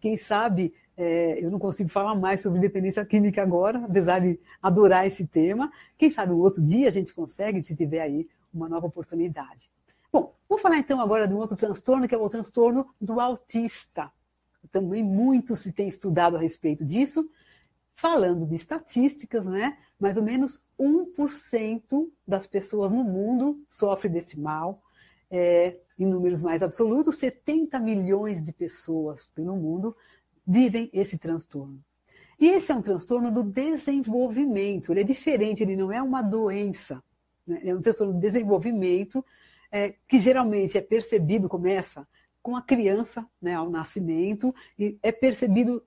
[0.00, 5.06] Quem sabe é, eu não consigo falar mais sobre dependência química agora, apesar de adorar
[5.06, 5.70] esse tema.
[5.96, 9.70] Quem sabe um outro dia a gente consegue, se tiver aí uma nova oportunidade.
[10.12, 14.10] Bom, vou falar então agora de um outro transtorno, que é o transtorno do autista.
[14.70, 17.28] Também muito se tem estudado a respeito disso.
[17.94, 19.76] Falando de estatísticas, né?
[19.98, 24.82] Mais ou menos 1% das pessoas no mundo sofrem desse mal.
[25.30, 29.94] É, em números mais absolutos, 70 milhões de pessoas pelo mundo
[30.46, 31.78] vivem esse transtorno.
[32.40, 37.02] E esse é um transtorno do desenvolvimento, ele é diferente, ele não é uma doença,
[37.46, 37.60] né?
[37.62, 39.22] é um transtorno do desenvolvimento
[39.70, 42.08] é, que geralmente é percebido, começa
[42.42, 45.82] com a criança né, ao nascimento, e é percebido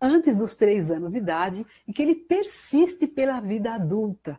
[0.00, 4.38] antes dos três anos de idade e que ele persiste pela vida adulta.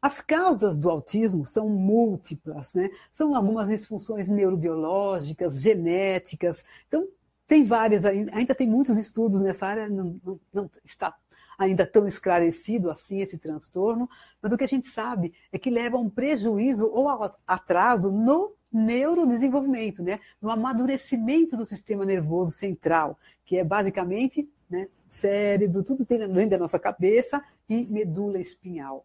[0.00, 2.90] As causas do autismo são múltiplas, né?
[3.12, 6.64] São algumas disfunções neurobiológicas, genéticas.
[6.88, 7.06] Então,
[7.46, 11.14] tem várias, ainda tem muitos estudos nessa área, não, não, não está
[11.56, 14.08] ainda tão esclarecido assim esse transtorno,
[14.40, 17.08] mas o que a gente sabe é que leva a um prejuízo ou
[17.46, 20.18] atraso no neurodesenvolvimento, né?
[20.40, 26.58] no amadurecimento do sistema nervoso central, que é basicamente né, cérebro, tudo tem dentro da
[26.58, 29.04] nossa cabeça e medula espinhal.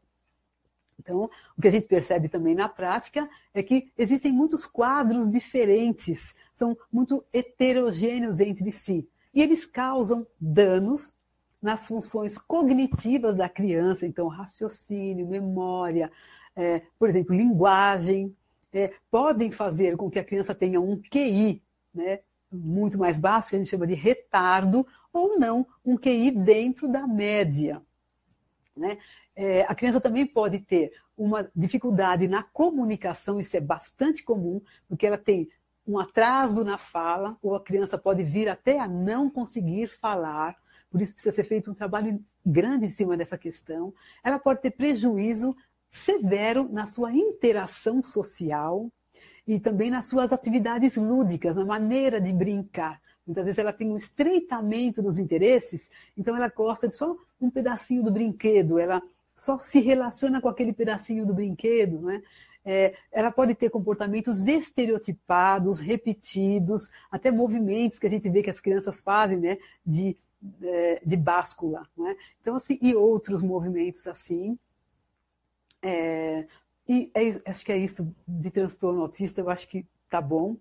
[0.99, 6.34] Então, o que a gente percebe também na prática é que existem muitos quadros diferentes,
[6.53, 9.08] são muito heterogêneos entre si.
[9.34, 11.15] E eles causam danos
[11.62, 16.12] nas funções cognitivas da criança, então raciocínio, memória,
[16.56, 18.36] é, por exemplo, linguagem,
[18.73, 21.62] é, podem fazer com que a criança tenha um QI
[21.93, 22.19] né,
[22.51, 27.08] muito mais baixo, que a gente chama de retardo, ou não, um QI dentro da
[27.08, 27.82] média.
[28.75, 28.97] Né?
[29.36, 35.08] É, a criança também pode ter uma dificuldade na comunicação, isso é bastante comum, porque
[35.08, 35.49] ela tem
[35.88, 40.56] um atraso na fala, ou a criança pode vir até a não conseguir falar,
[40.89, 43.93] por isso precisa ser feito um trabalho grande em cima dessa questão.
[44.23, 45.56] Ela pode ter prejuízo
[45.97, 48.89] severo na sua interação social
[49.47, 53.01] e também nas suas atividades lúdicas, na maneira de brincar.
[53.25, 58.03] Muitas vezes ela tem um estreitamento dos interesses, então ela gosta de só um pedacinho
[58.03, 59.01] do brinquedo, ela
[59.36, 62.21] só se relaciona com aquele pedacinho do brinquedo, né?
[62.65, 68.60] É, ela pode ter comportamentos estereotipados, repetidos, até movimentos que a gente vê que as
[68.60, 69.57] crianças fazem, né?
[69.86, 70.17] De,
[70.62, 72.15] é, de báscula, né?
[72.41, 74.57] Então, assim, e outros movimentos assim.
[75.81, 76.45] É,
[76.87, 80.57] e é, acho que é isso de transtorno autista, eu acho que tá bom.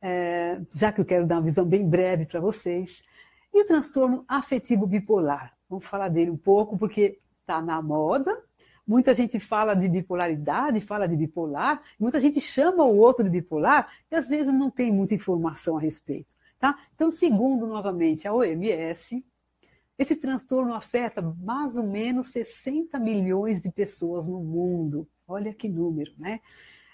[0.00, 3.02] É, já que eu quero dar uma visão bem breve para vocês.
[3.52, 5.54] E o transtorno afetivo bipolar?
[5.68, 8.42] Vamos falar dele um pouco, porque está na moda.
[8.86, 13.92] Muita gente fala de bipolaridade, fala de bipolar, muita gente chama o outro de bipolar
[14.10, 16.34] e às vezes não tem muita informação a respeito.
[16.58, 16.74] Tá?
[16.94, 19.22] Então, segundo novamente a OMS,
[19.98, 25.08] esse transtorno afeta mais ou menos 60 milhões de pessoas no mundo.
[25.26, 26.40] Olha que número, né?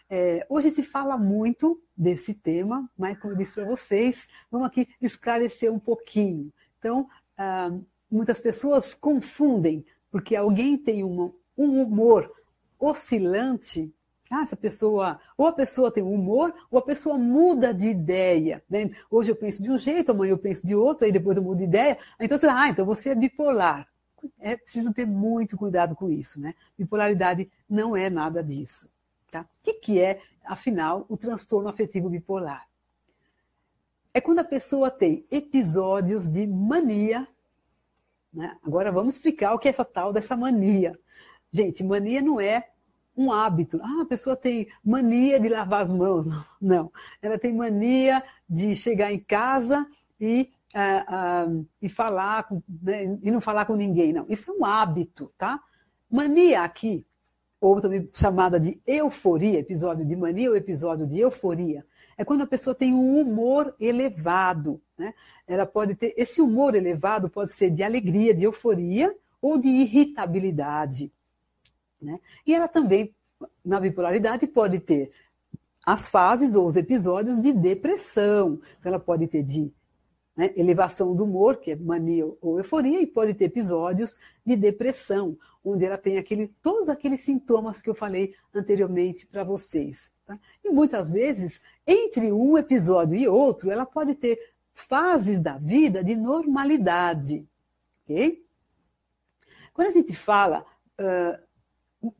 [0.09, 4.89] É, hoje se fala muito desse tema, mas como eu disse para vocês, vamos aqui
[5.01, 6.53] esclarecer um pouquinho.
[6.79, 7.71] Então, ah,
[8.11, 12.33] muitas pessoas confundem porque alguém tem um, um humor
[12.79, 13.93] oscilante,
[14.31, 18.63] ah, essa pessoa, ou a pessoa tem um humor, ou a pessoa muda de ideia.
[18.69, 18.91] Né?
[19.11, 21.59] Hoje eu penso de um jeito, amanhã eu penso de outro, aí depois eu mudo
[21.59, 21.99] de ideia.
[22.19, 23.89] Então você, ah, então você é bipolar.
[24.41, 26.55] É preciso ter muito cuidado com isso, né?
[26.79, 28.91] Bipolaridade não é nada disso.
[29.31, 29.43] Tá?
[29.43, 32.67] O que, que é, afinal, o transtorno afetivo bipolar?
[34.15, 37.29] É quando a pessoa tem episódios de mania.
[38.33, 38.57] Né?
[38.65, 40.99] Agora vamos explicar o que é essa tal dessa mania.
[41.53, 42.71] Gente, mania não é
[43.17, 43.81] um hábito.
[43.83, 46.27] Ah, a pessoa tem mania de lavar as mãos.
[46.61, 46.91] Não,
[47.23, 49.87] ela tem mania de chegar em casa
[50.21, 52.47] e, uh, uh, e falar,
[52.83, 54.13] né, e não falar com ninguém.
[54.13, 55.61] Não, isso é um hábito, tá?
[56.11, 57.07] Mania aqui,
[57.61, 61.85] ou também chamada de euforia, episódio de mania ou episódio de euforia,
[62.17, 64.81] é quando a pessoa tem um humor elevado.
[64.97, 65.13] Né?
[65.47, 71.13] Ela pode ter esse humor elevado pode ser de alegria, de euforia ou de irritabilidade.
[72.05, 72.21] Né?
[72.47, 73.15] E ela também,
[73.65, 75.11] na bipolaridade, pode ter
[75.85, 78.61] as fases ou os episódios de depressão.
[78.79, 79.73] Então, ela pode ter de
[80.37, 85.37] né, elevação do humor, que é mania ou euforia, e pode ter episódios de depressão,
[85.65, 90.13] onde ela tem aquele, todos aqueles sintomas que eu falei anteriormente para vocês.
[90.27, 90.39] Tá?
[90.63, 94.39] E muitas vezes, entre um episódio e outro, ela pode ter
[94.75, 97.47] fases da vida de normalidade.
[98.03, 98.45] Ok?
[99.73, 100.65] Quando a gente fala
[101.01, 101.43] uh,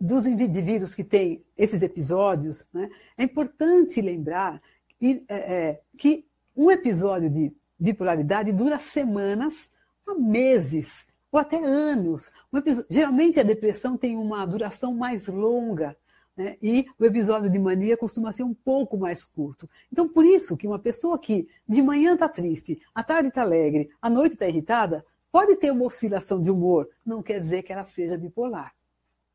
[0.01, 4.61] dos indivíduos que têm esses episódios, né, é importante lembrar
[4.99, 6.25] que, é, é, que
[6.57, 9.69] um episódio de bipolaridade dura semanas
[10.07, 12.31] a meses ou até anos.
[12.53, 15.97] Um episódio, geralmente a depressão tem uma duração mais longa.
[16.37, 16.57] Né?
[16.63, 19.69] E o episódio de mania costuma ser um pouco mais curto.
[19.93, 23.91] Então, por isso que uma pessoa que de manhã está triste, à tarde está alegre,
[24.01, 27.85] à noite está irritada, pode ter uma oscilação de humor, não quer dizer que ela
[27.85, 28.73] seja bipolar.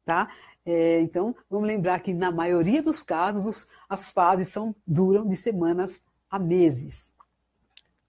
[0.06, 0.30] Tá?
[0.66, 6.02] É, então, vamos lembrar que na maioria dos casos, as fases são, duram de semanas
[6.30, 7.14] a meses.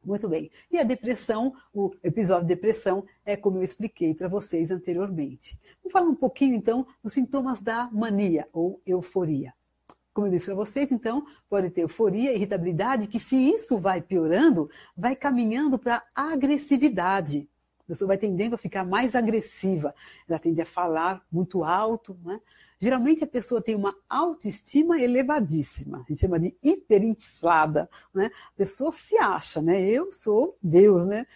[0.03, 0.51] Muito bem.
[0.71, 5.59] E a depressão, o episódio de depressão, é como eu expliquei para vocês anteriormente.
[5.83, 9.53] Vamos falar um pouquinho, então, dos sintomas da mania ou euforia.
[10.15, 14.71] Como eu disse para vocês, então, pode ter euforia, irritabilidade, que se isso vai piorando,
[14.97, 17.49] vai caminhando para agressividade.
[17.91, 19.93] Pessoa vai tendendo a ficar mais agressiva,
[20.29, 22.41] ela tende a falar muito alto, né?
[22.79, 28.31] Geralmente a pessoa tem uma autoestima elevadíssima, a gente chama de hiperinflada, né?
[28.55, 29.81] A pessoa se acha, né?
[29.81, 31.27] Eu sou Deus, né?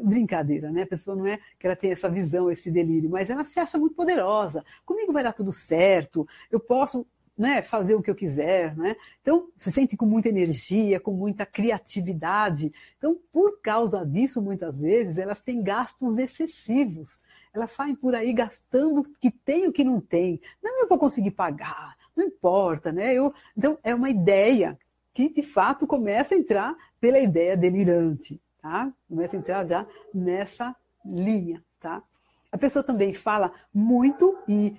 [0.00, 0.82] Brincadeira, né?
[0.82, 3.76] A pessoa não é que ela tem essa visão, esse delírio, mas ela se acha
[3.76, 4.64] muito poderosa.
[4.86, 7.04] Comigo vai dar tudo certo, eu posso
[7.38, 8.96] né, fazer o que eu quiser, né?
[9.22, 12.72] Então, se sente com muita energia, com muita criatividade.
[12.98, 17.20] Então, por causa disso, muitas vezes, elas têm gastos excessivos
[17.58, 20.40] elas saem por aí gastando o que tem o que não tem.
[20.62, 23.14] Não, eu vou conseguir pagar, não importa, né?
[23.14, 24.78] Eu, então, é uma ideia
[25.12, 28.92] que de fato começa a entrar pela ideia delirante, tá?
[29.08, 30.74] Começa a entrar já nessa
[31.04, 32.02] linha, tá?
[32.50, 34.76] A pessoa também fala muito e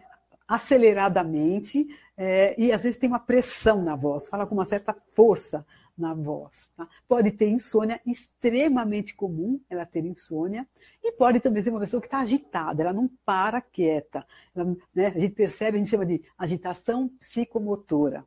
[0.49, 5.63] aceleradamente é, e às vezes tem uma pressão na voz, fala com uma certa força
[5.95, 6.73] na voz.
[6.75, 6.87] Tá?
[7.07, 10.67] Pode ter insônia, extremamente comum ela ter insônia,
[11.03, 14.25] e pode também ser uma pessoa que está agitada, ela não para quieta.
[14.55, 18.25] Ela, né, a gente percebe, a gente chama de agitação psicomotora.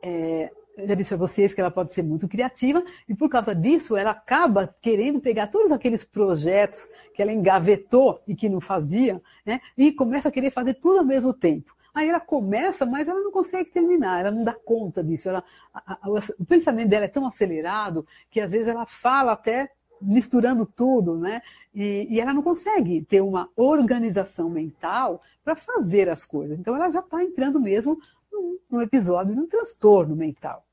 [0.00, 0.52] É,
[0.86, 4.10] já disse para vocês que ela pode ser muito criativa, e por causa disso ela
[4.10, 9.92] acaba querendo pegar todos aqueles projetos que ela engavetou e que não fazia, né, e
[9.92, 11.76] começa a querer fazer tudo ao mesmo tempo.
[11.94, 15.28] Aí ela começa, mas ela não consegue terminar, ela não dá conta disso.
[15.28, 15.42] Ela,
[15.74, 19.68] a, a, o pensamento dela é tão acelerado que às vezes ela fala até
[20.00, 21.40] misturando tudo, né?
[21.74, 26.56] E, e ela não consegue ter uma organização mental para fazer as coisas.
[26.56, 27.98] Então ela já está entrando mesmo
[28.30, 30.67] num, num episódio de um transtorno mental?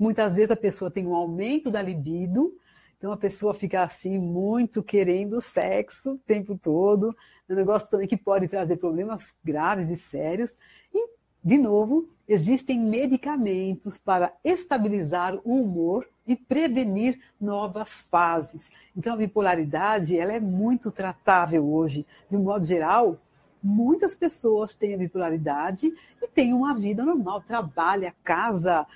[0.00, 2.56] Muitas vezes a pessoa tem um aumento da libido,
[2.96, 7.14] então a pessoa fica assim muito querendo sexo o tempo todo,
[7.46, 10.56] é um negócio também que pode trazer problemas graves e sérios.
[10.94, 11.06] E,
[11.44, 18.70] de novo, existem medicamentos para estabilizar o humor e prevenir novas fases.
[18.96, 22.06] Então, a bipolaridade ela é muito tratável hoje.
[22.30, 23.18] De um modo geral,
[23.62, 28.86] muitas pessoas têm a bipolaridade e têm uma vida normal, trabalha, casa,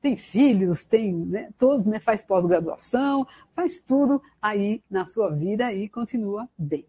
[0.00, 5.88] tem filhos, tem né, todos, né, faz pós-graduação, faz tudo aí na sua vida e
[5.88, 6.86] continua bem.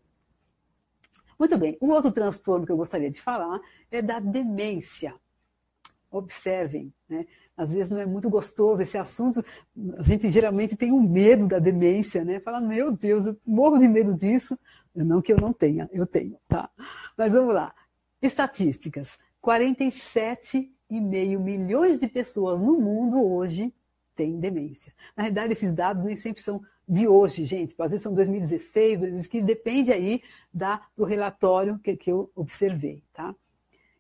[1.38, 3.60] Muito bem, um outro transtorno que eu gostaria de falar
[3.90, 5.16] é da demência.
[6.12, 7.26] Observem, né?
[7.56, 9.44] às vezes não é muito gostoso esse assunto,
[9.98, 12.40] a gente geralmente tem um medo da demência, né?
[12.40, 14.58] Fala, meu Deus, eu morro de medo disso,
[14.94, 16.70] Não que eu não tenha, eu tenho, tá?
[17.18, 17.74] Mas vamos lá.
[18.22, 19.18] Estatísticas.
[21.00, 23.74] 47,5 milhões de pessoas no mundo hoje
[24.16, 24.94] têm demência.
[25.16, 27.74] Na realidade, esses dados nem sempre são de hoje, gente.
[27.80, 30.22] Às vezes são 2016, 2015, depende aí
[30.54, 33.34] da, do relatório que, que eu observei, tá?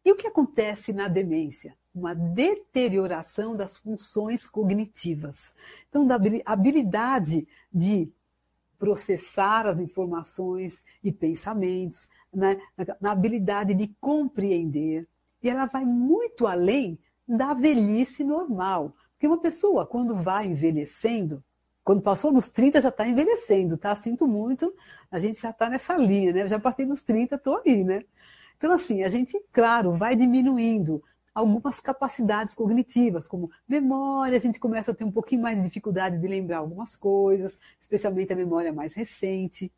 [0.03, 1.77] E o que acontece na demência?
[1.93, 5.53] Uma deterioração das funções cognitivas.
[5.89, 8.11] Então, da habilidade de
[8.79, 12.59] processar as informações e pensamentos, né?
[12.99, 15.07] na habilidade de compreender.
[15.41, 18.95] E ela vai muito além da velhice normal.
[19.13, 21.43] Porque uma pessoa, quando vai envelhecendo,
[21.83, 23.93] quando passou dos 30 já está envelhecendo, tá?
[23.95, 24.73] Sinto muito,
[25.09, 26.43] a gente já está nessa linha, né?
[26.43, 28.03] Eu já passei dos 30, estou aí, né?
[28.57, 34.91] Então, assim, a gente, claro, vai diminuindo algumas capacidades cognitivas, como memória, a gente começa
[34.91, 38.93] a ter um pouquinho mais de dificuldade de lembrar algumas coisas, especialmente a memória mais
[38.93, 39.71] recente.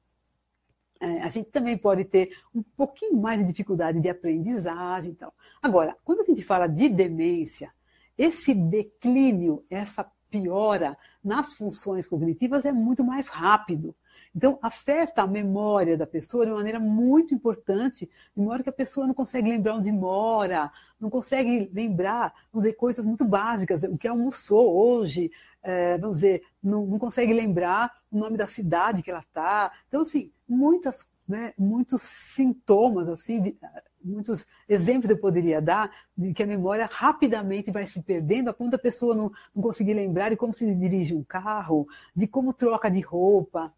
[1.04, 5.12] É, a gente também pode ter um pouquinho mais de dificuldade de aprendizagem.
[5.12, 5.34] Então.
[5.62, 7.74] Agora, quando a gente fala de demência,
[8.18, 13.94] esse declínio, essa piora nas funções cognitivas é muito mais rápido.
[14.36, 18.74] Então, afeta a memória da pessoa de uma maneira muito importante, de modo que a
[18.74, 23.98] pessoa não consegue lembrar onde mora, não consegue lembrar, vamos dizer, coisas muito básicas, o
[23.98, 25.32] que almoçou hoje,
[25.62, 29.72] é, vamos dizer, não, não, consegue lembrar o nome da cidade que ela está.
[29.88, 33.58] Então, assim, muitas, né, muitos sintomas, assim, de,
[34.04, 38.72] muitos exemplos eu poderia dar de que a memória rapidamente vai se perdendo a ponto
[38.72, 42.90] da pessoa não, não conseguir lembrar de como se dirige um carro, de como troca
[42.90, 43.72] de roupa?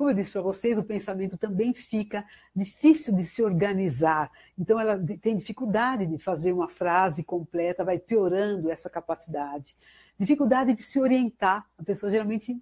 [0.00, 2.24] Como eu disse para vocês, o pensamento também fica
[2.56, 4.30] difícil de se organizar.
[4.58, 9.76] Então, ela tem dificuldade de fazer uma frase completa, vai piorando essa capacidade.
[10.18, 11.66] Dificuldade de se orientar.
[11.76, 12.58] A pessoa geralmente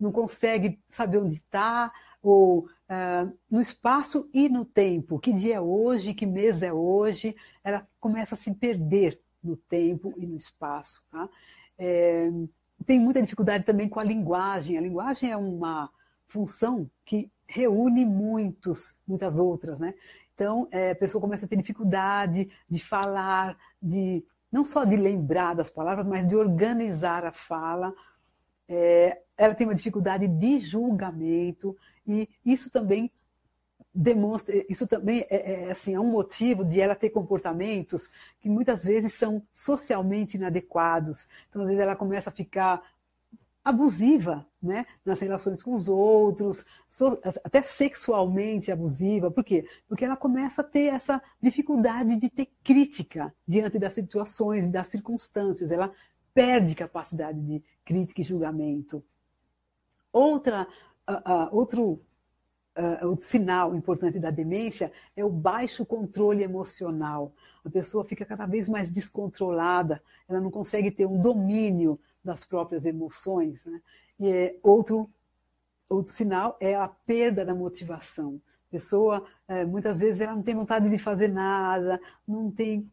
[0.00, 5.18] não consegue saber onde está, ou uh, no espaço e no tempo.
[5.18, 7.36] Que dia é hoje, que mês é hoje.
[7.62, 11.02] Ela começa a se perder no tempo e no espaço.
[11.12, 11.28] Tá?
[11.78, 12.30] É,
[12.86, 14.78] tem muita dificuldade também com a linguagem.
[14.78, 15.90] A linguagem é uma
[16.28, 19.94] função que reúne muitos, muitas outras, né?
[20.34, 25.54] Então, é, a pessoa começa a ter dificuldade de falar, de não só de lembrar
[25.54, 27.92] das palavras, mas de organizar a fala.
[28.68, 31.76] É, ela tem uma dificuldade de julgamento
[32.06, 33.10] e isso também
[33.94, 38.08] demonstra, isso também é, é, assim, é um motivo de ela ter comportamentos
[38.40, 41.26] que muitas vezes são socialmente inadequados.
[41.48, 42.80] Então, às vezes ela começa a ficar
[43.68, 46.64] abusiva né, nas relações com os outros,
[47.44, 49.30] até sexualmente abusiva.
[49.30, 49.68] Por quê?
[49.86, 54.88] Porque ela começa a ter essa dificuldade de ter crítica diante das situações e das
[54.88, 55.70] circunstâncias.
[55.70, 55.92] Ela
[56.32, 59.04] perde capacidade de crítica e julgamento.
[60.10, 60.66] Outra,
[61.08, 62.00] uh, uh, outro
[62.78, 67.32] uh, o sinal importante da demência é o baixo controle emocional.
[67.64, 72.86] A pessoa fica cada vez mais descontrolada, ela não consegue ter um domínio das próprias
[72.86, 73.66] emoções.
[73.66, 73.80] Né?
[74.20, 75.10] E é outro,
[75.90, 78.40] outro sinal é a perda da motivação.
[78.68, 82.90] A pessoa, é, muitas vezes, ela não tem vontade de fazer nada, não tem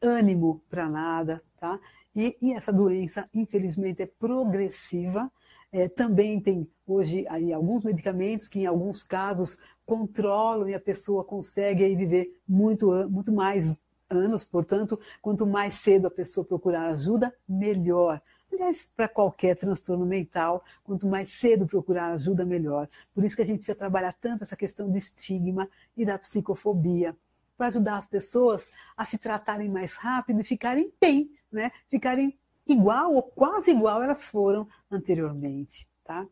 [0.00, 1.78] ânimo para nada, tá?
[2.14, 5.30] E, e, essa doença, infelizmente, é progressiva.
[5.70, 11.24] É, também tem hoje aí alguns medicamentos que, em alguns casos, controlam e a pessoa
[11.24, 13.76] consegue aí viver muito, muito mais
[14.08, 14.44] anos.
[14.44, 18.20] Portanto, quanto mais cedo a pessoa procurar ajuda, melhor.
[18.50, 22.88] Aliás, para qualquer transtorno mental, quanto mais cedo procurar ajuda, melhor.
[23.14, 27.14] Por isso que a gente precisa trabalhar tanto essa questão do estigma e da psicofobia,
[27.56, 31.70] para ajudar as pessoas a se tratarem mais rápido e ficarem bem, né?
[31.88, 32.38] Ficarem
[32.68, 36.26] igual ou quase igual elas foram anteriormente, tá?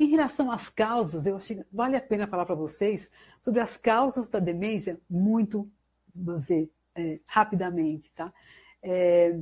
[0.00, 3.10] Em relação às causas, eu acho que vale a pena falar para vocês
[3.40, 5.70] sobre as causas da demência muito,
[6.14, 8.32] dizer, é, rapidamente, tá?
[8.82, 9.38] É,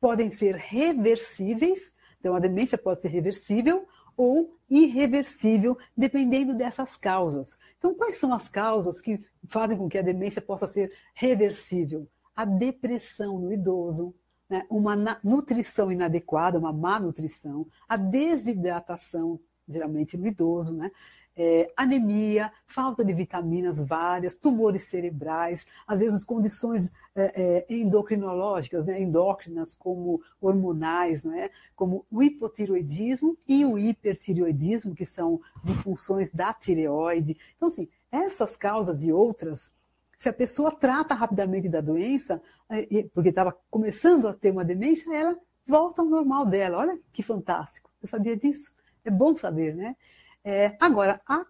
[0.00, 3.86] podem ser reversíveis, então a demência pode ser reversível
[4.16, 7.58] ou irreversível, dependendo dessas causas.
[7.78, 12.08] Então, quais são as causas que fazem com que a demência possa ser reversível?
[12.34, 14.14] A depressão no idoso,
[14.48, 14.66] né?
[14.70, 20.90] uma nutrição inadequada, uma má nutrição, a desidratação, geralmente no idoso, né?
[21.36, 29.00] é, anemia, falta de vitaminas várias, tumores cerebrais, às vezes condições é, é, endocrinológicas, né,
[29.00, 37.36] endócrinas, como hormonais, né, como o hipotiroidismo e o hipertireoidismo, que são disfunções da tireoide.
[37.56, 39.76] Então, assim, essas causas e outras,
[40.16, 45.14] se a pessoa trata rapidamente da doença, é, porque estava começando a ter uma demência,
[45.14, 45.36] ela
[45.66, 46.78] volta ao normal dela.
[46.78, 47.90] Olha que fantástico.
[48.00, 48.70] Você sabia disso?
[49.04, 49.96] É bom saber, né?
[50.44, 51.44] É, agora, a,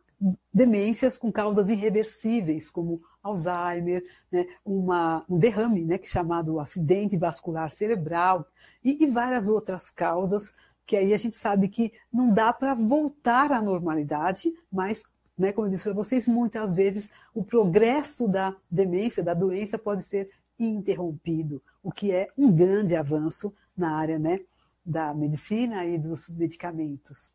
[0.52, 4.02] demências com causas irreversíveis, como Alzheimer,
[4.32, 8.46] né, uma, um derrame, né, que é chamado acidente vascular cerebral,
[8.82, 10.54] e, e várias outras causas
[10.86, 15.04] que aí a gente sabe que não dá para voltar à normalidade, mas,
[15.36, 20.04] né, como eu disse para vocês, muitas vezes o progresso da demência, da doença, pode
[20.04, 24.40] ser interrompido, o que é um grande avanço na área né,
[24.84, 27.30] da medicina e dos medicamentos.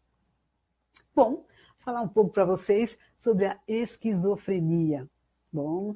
[1.14, 1.46] Bom,
[1.78, 5.08] falar um pouco para vocês sobre a esquizofrenia.
[5.54, 5.94] Bom,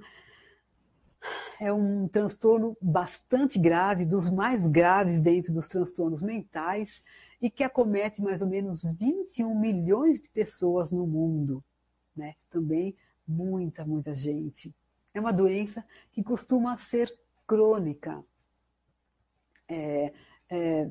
[1.60, 7.04] é um transtorno bastante grave, dos mais graves dentro dos transtornos mentais,
[7.42, 11.64] e que acomete mais ou menos 21 milhões de pessoas no mundo.
[12.16, 12.36] Né?
[12.50, 12.96] Também
[13.28, 14.74] muita, muita gente.
[15.14, 17.14] É uma doença que costuma ser
[17.48, 18.24] crônica.
[19.68, 20.14] É,
[20.50, 20.90] é,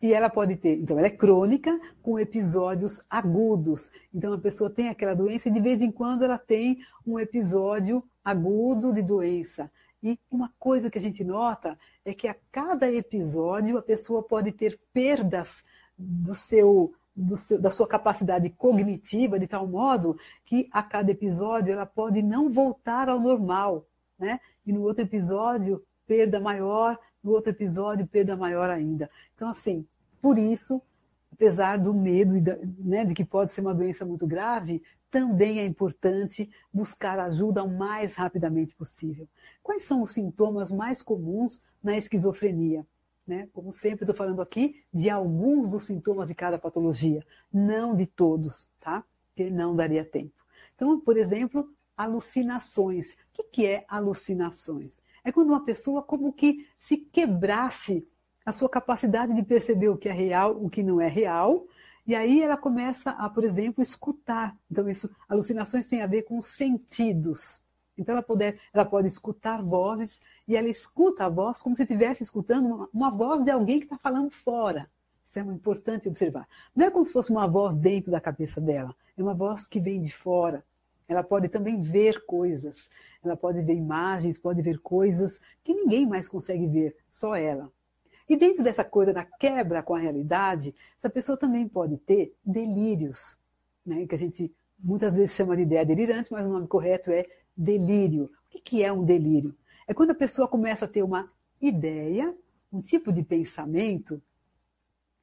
[0.00, 3.90] e ela pode ter, então, ela é crônica com episódios agudos.
[4.14, 8.04] Então, a pessoa tem aquela doença e de vez em quando ela tem um episódio
[8.24, 9.70] agudo de doença.
[10.02, 14.52] E uma coisa que a gente nota é que a cada episódio a pessoa pode
[14.52, 15.64] ter perdas
[15.98, 16.92] do seu,
[17.36, 22.50] seu, da sua capacidade cognitiva de tal modo que a cada episódio ela pode não
[22.50, 23.86] voltar ao normal,
[24.18, 24.40] né?
[24.66, 29.10] E no outro episódio perda maior, no outro episódio perda maior ainda.
[29.34, 29.86] Então assim,
[30.20, 30.80] por isso,
[31.32, 32.34] apesar do medo
[32.78, 37.78] né, de que pode ser uma doença muito grave, também é importante buscar ajuda o
[37.78, 39.28] mais rapidamente possível.
[39.62, 42.86] Quais são os sintomas mais comuns na esquizofrenia?
[43.26, 43.48] Né?
[43.52, 48.68] Como sempre, estou falando aqui de alguns dos sintomas de cada patologia, não de todos,
[48.78, 49.02] tá?
[49.28, 50.44] Porque não daria tempo.
[50.74, 53.16] Então, por exemplo, alucinações.
[53.36, 55.00] O que é alucinações?
[55.24, 58.06] É quando uma pessoa como que se quebrasse
[58.44, 61.66] a sua capacidade de perceber o que é real, o que não é real,
[62.06, 64.56] e aí ela começa a, por exemplo, escutar.
[64.70, 67.60] Então, isso, alucinações têm a ver com sentidos.
[67.98, 72.22] Então, ela, poder, ela pode escutar vozes e ela escuta a voz como se estivesse
[72.22, 74.88] escutando uma, uma voz de alguém que está falando fora.
[75.24, 76.46] Isso é importante observar.
[76.74, 79.80] Não é como se fosse uma voz dentro da cabeça dela, é uma voz que
[79.80, 80.64] vem de fora.
[81.08, 82.88] Ela pode também ver coisas,
[83.24, 87.70] ela pode ver imagens, pode ver coisas que ninguém mais consegue ver, só ela.
[88.28, 93.38] E dentro dessa coisa da quebra com a realidade, essa pessoa também pode ter delírios,
[93.84, 94.04] né?
[94.06, 97.24] que a gente muitas vezes chama de ideia delirante, mas o nome correto é
[97.56, 98.30] delírio.
[98.54, 99.56] O que é um delírio?
[99.86, 101.30] É quando a pessoa começa a ter uma
[101.60, 102.34] ideia,
[102.72, 104.20] um tipo de pensamento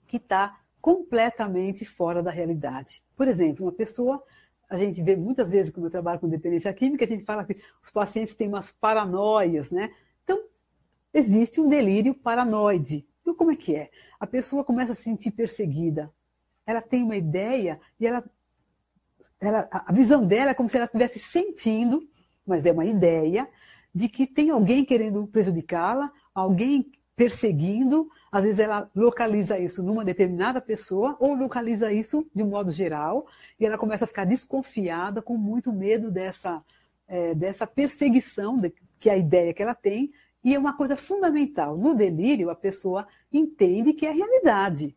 [0.07, 3.03] que está completamente fora da realidade.
[3.15, 4.23] Por exemplo, uma pessoa,
[4.69, 7.57] a gente vê muitas vezes, quando eu trabalho com dependência química, a gente fala que
[7.81, 9.93] os pacientes têm umas paranoias, né?
[10.23, 10.43] Então,
[11.13, 13.07] existe um delírio paranoide.
[13.21, 13.91] Então, como é que é?
[14.19, 16.11] A pessoa começa a se sentir perseguida.
[16.65, 18.23] Ela tem uma ideia e ela,
[19.39, 22.07] ela a visão dela é como se ela estivesse sentindo,
[22.45, 23.47] mas é uma ideia,
[23.93, 30.59] de que tem alguém querendo prejudicá-la, alguém perseguindo, às vezes ela localiza isso numa determinada
[30.59, 33.27] pessoa ou localiza isso de um modo geral
[33.59, 36.63] e ela começa a ficar desconfiada, com muito medo dessa,
[37.07, 40.11] é, dessa perseguição de, que é a ideia que ela tem
[40.43, 41.77] e é uma coisa fundamental.
[41.77, 44.95] No delírio, a pessoa entende que é realidade.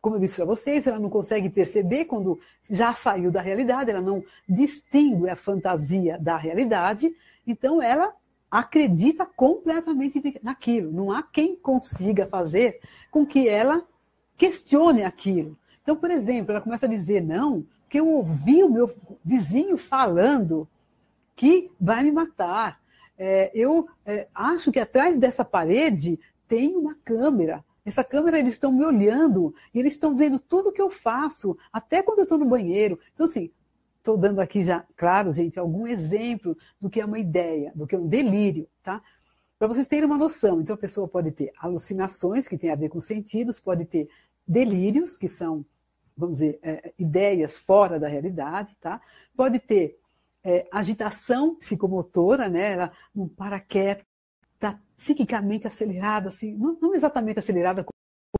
[0.00, 2.38] Como eu disse para vocês, ela não consegue perceber quando
[2.68, 7.14] já saiu da realidade, ela não distingue a fantasia da realidade,
[7.46, 8.14] então ela
[8.50, 10.90] acredita completamente naquilo.
[10.90, 12.80] Não há quem consiga fazer
[13.10, 13.86] com que ela
[14.36, 15.56] questione aquilo.
[15.82, 18.90] Então, por exemplo, ela começa a dizer não, porque eu ouvi o meu
[19.24, 20.66] vizinho falando
[21.36, 22.80] que vai me matar.
[23.18, 27.64] É, eu é, acho que atrás dessa parede tem uma câmera.
[27.90, 32.02] Essa câmera eles estão me olhando e eles estão vendo tudo que eu faço, até
[32.02, 32.98] quando eu estou no banheiro.
[33.12, 33.50] Então, assim,
[34.00, 37.94] Estou dando aqui já, claro, gente, algum exemplo do que é uma ideia, do que
[37.94, 39.02] é um delírio, tá?
[39.58, 40.58] Para vocês terem uma noção.
[40.62, 44.08] Então, a pessoa pode ter alucinações, que tem a ver com sentidos, pode ter
[44.48, 45.66] delírios, que são,
[46.16, 49.02] vamos dizer, é, ideias fora da realidade, tá?
[49.36, 49.98] Pode ter
[50.42, 52.72] é, agitação psicomotora, né?
[52.72, 53.60] Ela não para
[55.00, 57.86] psiquicamente acelerada, assim, não, não exatamente acelerada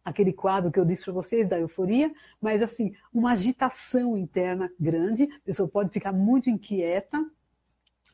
[0.04, 5.22] aquele quadro que eu disse para vocês da euforia, mas assim, uma agitação interna grande,
[5.24, 7.18] a pessoa pode ficar muito inquieta,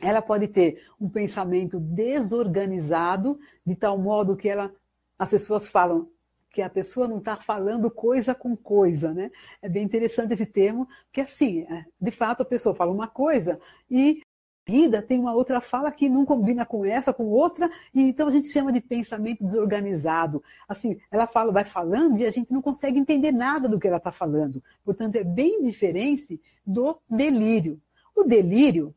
[0.01, 3.37] ela pode ter um pensamento desorganizado,
[3.67, 4.73] de tal modo que ela,
[5.19, 6.09] as pessoas falam
[6.51, 9.31] que a pessoa não está falando coisa com coisa, né?
[9.61, 13.59] É bem interessante esse termo, porque assim, é, de fato a pessoa fala uma coisa
[13.91, 14.23] e
[14.67, 18.33] seguida tem uma outra fala que não combina com essa, com outra, e então a
[18.33, 20.43] gente chama de pensamento desorganizado.
[20.69, 23.99] Assim, ela fala, vai falando e a gente não consegue entender nada do que ela
[23.99, 24.61] está falando.
[24.85, 27.81] Portanto, é bem diferente do delírio.
[28.15, 28.93] O delírio,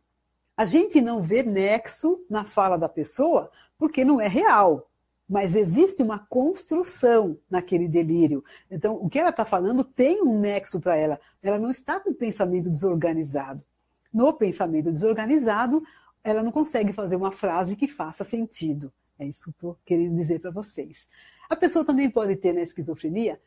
[0.58, 4.88] a gente não vê nexo na fala da pessoa porque não é real
[5.32, 8.44] mas existe uma construção naquele delírio.
[8.72, 11.20] Então, o que ela está falando tem um nexo para ela.
[11.40, 13.64] Ela não está com pensamento desorganizado.
[14.12, 15.84] No pensamento desorganizado,
[16.24, 18.92] ela não consegue fazer uma frase que faça sentido.
[19.18, 21.08] É isso que estou querendo dizer para vocês.
[21.50, 23.40] A pessoa também pode ter na esquizofrenia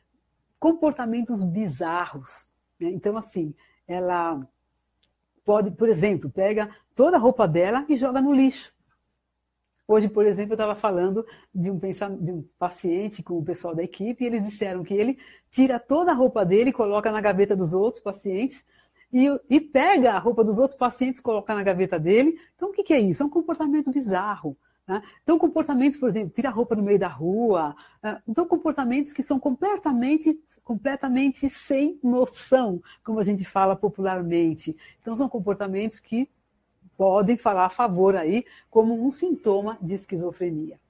[0.58, 2.46] comportamentos bizarros.
[2.78, 2.90] Né?
[2.90, 3.54] Então, assim,
[3.86, 4.40] ela
[5.44, 8.72] pode, por exemplo, pega toda a roupa dela e joga no lixo.
[9.86, 13.82] Hoje, por exemplo, eu estava falando de um, de um paciente com o pessoal da
[13.82, 15.18] equipe e eles disseram que ele
[15.50, 18.64] tira toda a roupa dele, coloca na gaveta dos outros pacientes
[19.12, 22.38] e, e pega a roupa dos outros pacientes, coloca na gaveta dele.
[22.56, 23.22] Então, o que, que é isso?
[23.22, 24.56] É um comportamento bizarro.
[24.86, 25.02] Né?
[25.22, 27.76] Então, comportamentos, por exemplo, tira a roupa no meio da rua.
[28.02, 28.20] Né?
[28.26, 34.76] Então, comportamentos que são completamente, completamente sem noção, como a gente fala popularmente.
[35.00, 36.28] Então, são comportamentos que
[36.96, 40.80] podem falar a favor aí como um sintoma de esquizofrenia.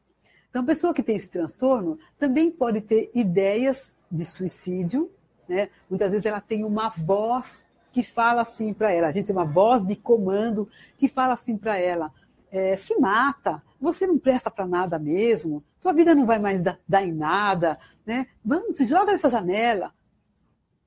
[0.48, 5.10] Então, a pessoa que tem esse transtorno também pode ter ideias de suicídio,
[5.48, 5.70] né?
[5.88, 9.44] Muitas vezes ela tem uma voz que fala assim para ela, a gente tem uma
[9.44, 12.12] voz de comando que fala assim para ela:
[12.50, 16.78] é, se mata, você não presta para nada mesmo, tua vida não vai mais dar,
[16.88, 18.26] dar em nada, né?
[18.44, 19.92] Vamos, se joga nessa janela.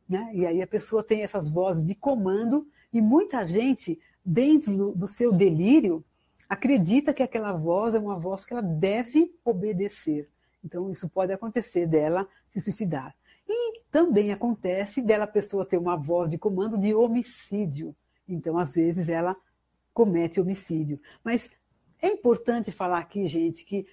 [0.07, 0.31] Né?
[0.33, 5.07] E aí a pessoa tem essas vozes de comando e muita gente dentro do, do
[5.07, 6.03] seu delírio,
[6.49, 10.29] acredita que aquela voz é uma voz que ela deve obedecer.
[10.63, 13.15] Então, isso pode acontecer dela se suicidar.
[13.47, 17.95] E também acontece dela pessoa ter uma voz de comando de homicídio.
[18.27, 19.35] Então, às vezes, ela
[19.93, 20.99] comete homicídio.
[21.23, 21.51] Mas
[22.01, 23.87] é importante falar aqui, gente, que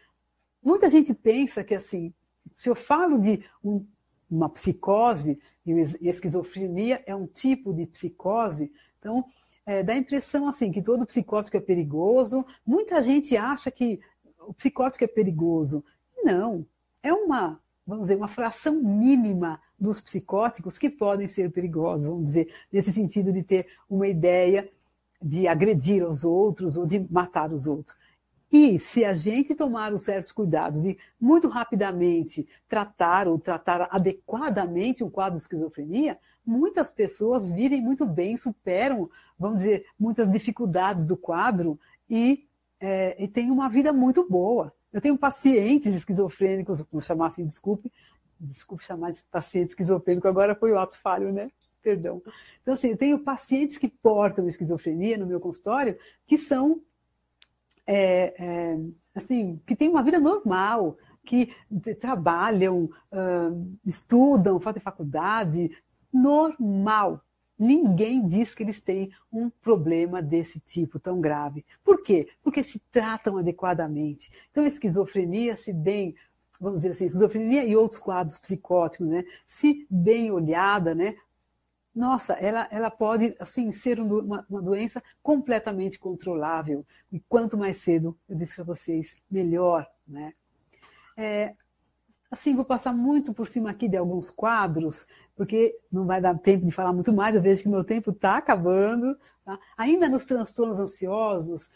[0.63, 2.13] muita gente pensa que, assim,
[2.55, 3.87] se eu falo de um,
[4.31, 9.25] uma psicose, e esquizofrenia é um tipo de psicose, então
[9.65, 12.45] é, dá a impressão assim que todo psicótico é perigoso.
[12.67, 14.01] Muita gente acha que
[14.41, 15.85] o psicótico é perigoso.
[16.25, 16.67] Não,
[17.03, 22.53] é uma, vamos dizer, uma fração mínima dos psicóticos que podem ser perigosos, vamos dizer,
[22.73, 24.71] nesse sentido de ter uma ideia
[25.21, 27.97] de agredir os outros ou de matar os outros.
[28.53, 35.03] E se a gente tomar os certos cuidados e muito rapidamente tratar ou tratar adequadamente
[35.03, 39.09] um quadro de esquizofrenia, muitas pessoas vivem muito bem, superam,
[39.39, 41.81] vamos dizer, muitas dificuldades do quadro
[42.11, 42.47] e,
[42.79, 44.73] é, e têm uma vida muito boa.
[44.93, 47.91] Eu tenho pacientes esquizofrênicos, vou chamar assim, desculpe,
[48.39, 51.51] desculpe chamar de paciente esquizofrênico, agora foi o ato falho, né?
[51.83, 52.23] Perdão.
[52.61, 56.81] Então, assim, eu tenho pacientes que portam esquizofrenia no meu consultório que são,
[57.87, 58.79] é, é,
[59.15, 61.55] assim, que têm uma vida normal, que
[62.01, 65.71] trabalham, uh, estudam, fazem faculdade,
[66.13, 67.25] normal.
[67.63, 71.65] Ninguém diz que eles têm um problema desse tipo tão grave.
[71.85, 72.29] Por quê?
[72.43, 74.33] Porque se tratam adequadamente.
[74.51, 76.17] Então, a esquizofrenia, se bem,
[76.61, 79.25] vamos dizer assim, esquizofrenia e outros quadros psicóticos, né?
[79.47, 81.15] Se bem olhada, né?
[81.95, 86.85] Nossa, ela, ela pode assim ser uma, uma doença completamente controlável.
[87.13, 90.35] E quanto mais cedo, eu disse para vocês, melhor, né?
[91.17, 91.55] É,
[92.33, 95.07] Assim, vou passar muito por cima aqui de alguns quadros,
[95.37, 98.39] porque não vai dar tempo de falar muito mais, eu vejo que meu tempo está
[98.39, 99.15] acabando.
[99.45, 99.59] Tá?
[99.77, 101.69] Ainda nos transtornos ansiosos,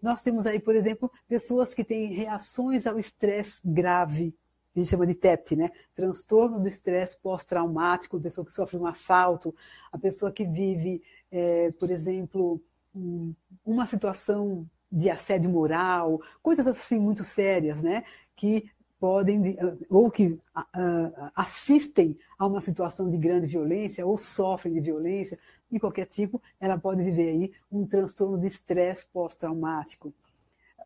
[0.00, 4.32] nós temos aí, por exemplo, pessoas que têm reações ao estresse grave,
[4.76, 5.72] a gente chama de TEPT, né?
[5.96, 9.52] Transtorno do estresse pós-traumático, a pessoa que sofre um assalto,
[9.90, 12.60] a pessoa que vive, é, por exemplo,
[12.94, 13.34] um,
[13.66, 18.04] uma situação de assédio moral, coisas assim muito sérias, né?
[18.36, 18.70] Que
[19.04, 19.54] podem
[19.90, 25.38] ou que uh, assistem a uma situação de grande violência ou sofrem de violência
[25.70, 30.10] de qualquer tipo, ela pode viver aí um transtorno de estresse pós-traumático.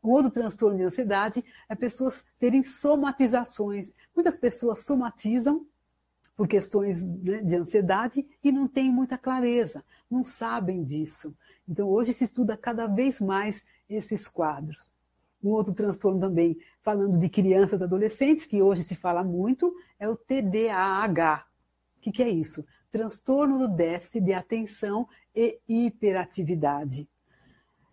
[0.02, 3.92] Um outro transtorno de ansiedade é pessoas terem somatizações.
[4.12, 5.64] Muitas pessoas somatizam
[6.36, 11.36] por questões né, de ansiedade e não têm muita clareza, não sabem disso.
[11.68, 14.90] Então, hoje se estuda cada vez mais esses quadros.
[15.43, 20.09] Um outro transtorno também, falando de crianças e adolescentes, que hoje se fala muito, é
[20.09, 21.47] o TDAH.
[21.97, 22.64] O que, que é isso?
[22.91, 27.09] Transtorno do déficit de atenção e hiperatividade.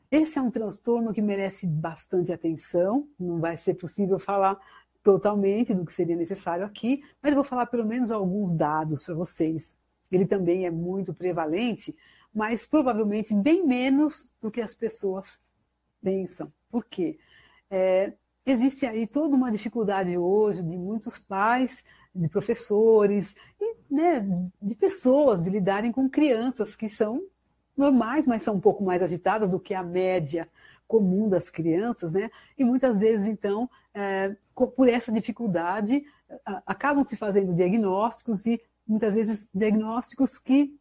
[0.10, 4.58] Esse é um transtorno que merece bastante atenção, não vai ser possível falar
[5.04, 9.14] totalmente do que seria necessário aqui, mas eu vou falar pelo menos alguns dados para
[9.14, 9.76] vocês.
[10.12, 11.96] Ele também é muito prevalente,
[12.34, 15.40] mas provavelmente bem menos do que as pessoas
[16.02, 16.52] pensam.
[16.70, 17.18] Por quê?
[17.70, 18.14] É,
[18.46, 24.26] existe aí toda uma dificuldade hoje de muitos pais, de professores e né,
[24.62, 27.22] de pessoas de lidarem com crianças que são
[27.76, 30.48] normais, mas são um pouco mais agitadas do que a média
[30.88, 32.30] comum das crianças, né?
[32.58, 36.06] E muitas vezes, então, é, por essa dificuldade,
[36.66, 40.78] acabam se fazendo diagnósticos e muitas vezes diagnósticos que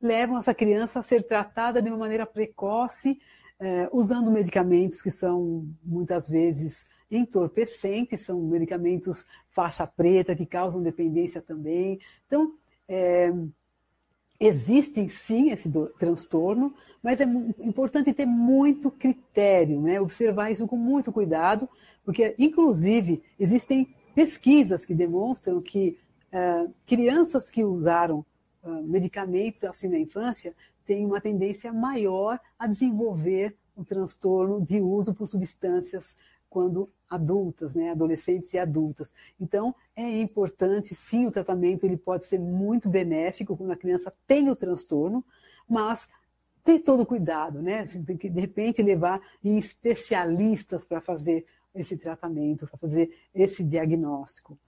[0.00, 3.20] levam essa criança a ser tratada de uma maneira precoce,
[3.58, 11.40] é, usando medicamentos que são muitas vezes entorpecentes, são medicamentos faixa preta que causam dependência
[11.40, 12.00] também.
[12.26, 12.52] Então,
[12.88, 13.32] é,
[14.38, 19.98] Existe sim esse do, transtorno, mas é importante ter muito critério, né?
[19.98, 21.66] observar isso com muito cuidado,
[22.04, 25.98] porque, inclusive, existem pesquisas que demonstram que
[26.32, 28.24] uh, crianças que usaram
[28.62, 30.52] uh, medicamentos assim na infância
[30.86, 36.16] têm uma tendência maior a desenvolver o transtorno de uso por substâncias
[36.48, 39.14] quando adultas, né, adolescentes e adultas.
[39.38, 44.48] Então, é importante, sim, o tratamento ele pode ser muito benéfico quando a criança tem
[44.48, 45.24] o transtorno,
[45.68, 46.08] mas
[46.64, 47.84] ter todo o cuidado, né?
[48.06, 54.58] Tem de repente, levar em especialistas para fazer esse tratamento, para fazer esse diagnóstico.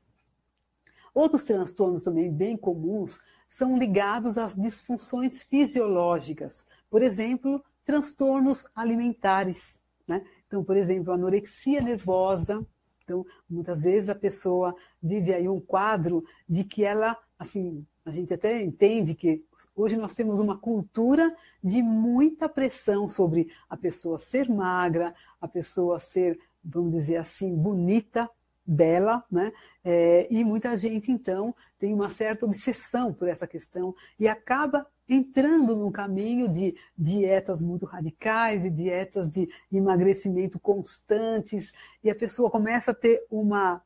[1.15, 9.81] Outros transtornos também bem comuns são ligados às disfunções fisiológicas, por exemplo, transtornos alimentares.
[10.07, 10.25] Né?
[10.47, 12.65] Então, por exemplo, anorexia nervosa.
[13.03, 18.33] Então, muitas vezes a pessoa vive aí um quadro de que ela, assim, a gente
[18.33, 19.45] até entende que
[19.75, 25.99] hoje nós temos uma cultura de muita pressão sobre a pessoa ser magra, a pessoa
[25.99, 28.29] ser, vamos dizer assim, bonita,
[28.69, 29.51] bela, né?
[29.83, 35.75] É, e muita gente, então, tem uma certa obsessão por essa questão e acaba entrando
[35.75, 41.73] num caminho de dietas muito radicais e dietas de emagrecimento constantes,
[42.05, 43.81] e a pessoa começa a ter uma,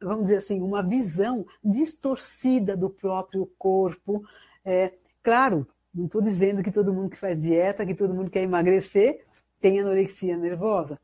[0.00, 4.24] vamos dizer assim, uma visão distorcida do próprio corpo.
[4.64, 4.92] É,
[5.22, 5.64] claro,
[5.94, 9.24] não estou dizendo que todo mundo que faz dieta, que todo mundo quer emagrecer,
[9.60, 10.98] tem anorexia nervosa.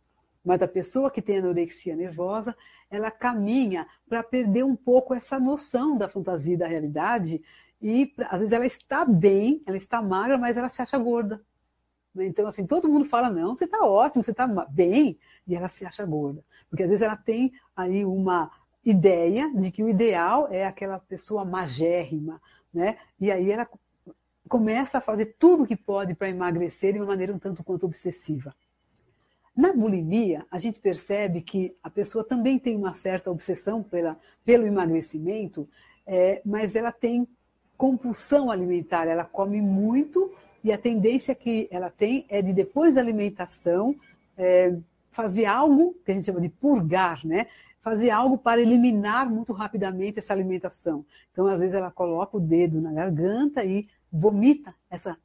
[0.45, 2.55] Mas a pessoa que tem anorexia nervosa,
[2.91, 7.43] ela caminha para perder um pouco essa noção da fantasia e da realidade
[7.85, 11.45] e às vezes ela está bem, ela está magra, mas ela se acha gorda.
[12.15, 12.27] Né?
[12.27, 15.85] Então, assim, todo mundo fala, não, você está ótimo, você está bem, e ela se
[15.85, 16.43] acha gorda.
[16.71, 18.51] Porque às vezes ela tem aí uma
[18.83, 22.41] ideia de que o ideal é aquela pessoa magérrima,
[22.73, 22.97] né?
[23.21, 23.69] E aí ela
[24.49, 27.85] começa a fazer tudo o que pode para emagrecer de uma maneira um tanto quanto
[27.85, 28.55] obsessiva.
[29.57, 34.67] Na bulimia, a gente percebe que a pessoa também tem uma certa obsessão pela, pelo
[34.67, 35.69] emagrecimento,
[36.07, 37.27] é, mas ela tem
[37.77, 40.33] compulsão alimentar, ela come muito
[40.63, 43.95] e a tendência que ela tem é de, depois da alimentação,
[44.37, 44.75] é,
[45.11, 47.47] fazer algo que a gente chama de purgar, né?
[47.81, 51.05] Fazer algo para eliminar muito rapidamente essa alimentação.
[51.31, 55.19] Então, às vezes, ela coloca o dedo na garganta e vomita essa,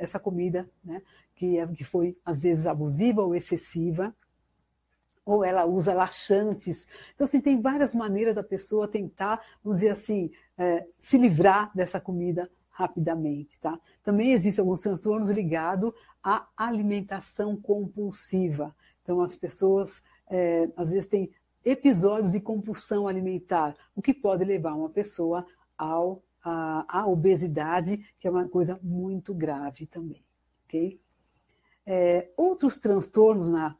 [0.00, 1.02] essa comida, né?
[1.34, 4.14] Que, é, que foi, às vezes, abusiva ou excessiva
[5.24, 6.88] ou ela usa laxantes.
[7.14, 12.00] Então, assim, tem várias maneiras da pessoa tentar, vamos dizer assim, é, se livrar dessa
[12.00, 13.78] comida rapidamente, tá?
[14.02, 15.92] Também existem alguns transtornos ligados
[16.22, 18.74] à alimentação compulsiva.
[19.02, 21.30] Então, as pessoas, é, às vezes, têm
[21.64, 25.46] episódios de compulsão alimentar, o que pode levar uma pessoa
[25.76, 30.22] ao, a, à obesidade, que é uma coisa muito grave também,
[30.64, 31.00] ok?
[31.86, 33.76] É, outros transtornos na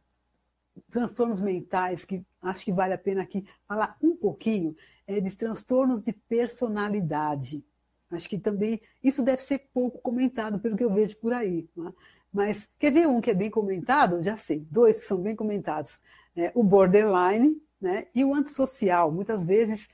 [0.90, 4.74] transtornos mentais, que acho que vale a pena aqui falar um pouquinho,
[5.06, 7.62] é de transtornos de personalidade.
[8.10, 11.68] Acho que também isso deve ser pouco comentado pelo que eu vejo por aí.
[11.76, 11.92] Né?
[12.32, 14.22] Mas quer ver um que é bem comentado?
[14.22, 16.00] Já sei, dois que são bem comentados.
[16.34, 19.12] É, o borderline né, e o antissocial.
[19.12, 19.88] Muitas vezes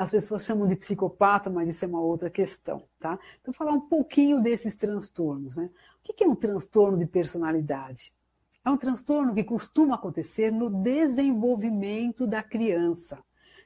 [0.00, 2.82] as pessoas chamam de psicopata, mas isso é uma outra questão.
[2.98, 3.18] Tá?
[3.38, 5.56] Então, falar um pouquinho desses transtornos.
[5.56, 5.68] Né?
[5.98, 8.10] O que é um transtorno de personalidade?
[8.64, 13.18] É um transtorno que costuma acontecer no desenvolvimento da criança.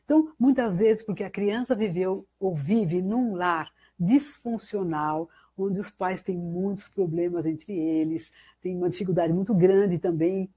[0.05, 6.21] Então, muitas vezes, porque a criança viveu ou vive num lar disfuncional, onde os pais
[6.21, 10.51] têm muitos problemas entre eles, tem uma dificuldade muito grande também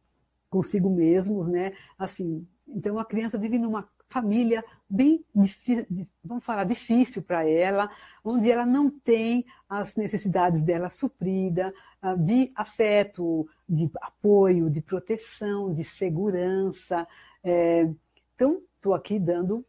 [0.50, 1.74] consigo mesmos, né?
[2.00, 5.24] Assim, então a criança vive numa família bem
[6.24, 7.90] vamos falar, difícil para ela,
[8.24, 15.74] onde ela não tem as necessidades dela suprida, ah, de afeto, de apoio, de proteção,
[15.74, 17.08] de segurança.
[17.44, 17.90] É,
[18.34, 19.66] então, estou aqui dando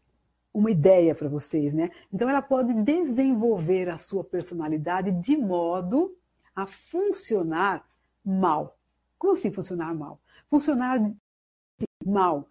[0.53, 1.91] uma ideia para vocês, né?
[2.13, 6.17] Então, ela pode desenvolver a sua personalidade de modo
[6.55, 7.85] a funcionar
[8.25, 8.77] mal.
[9.19, 10.21] Como assim funcionar mal?
[10.49, 11.01] Funcionar
[12.05, 12.49] mal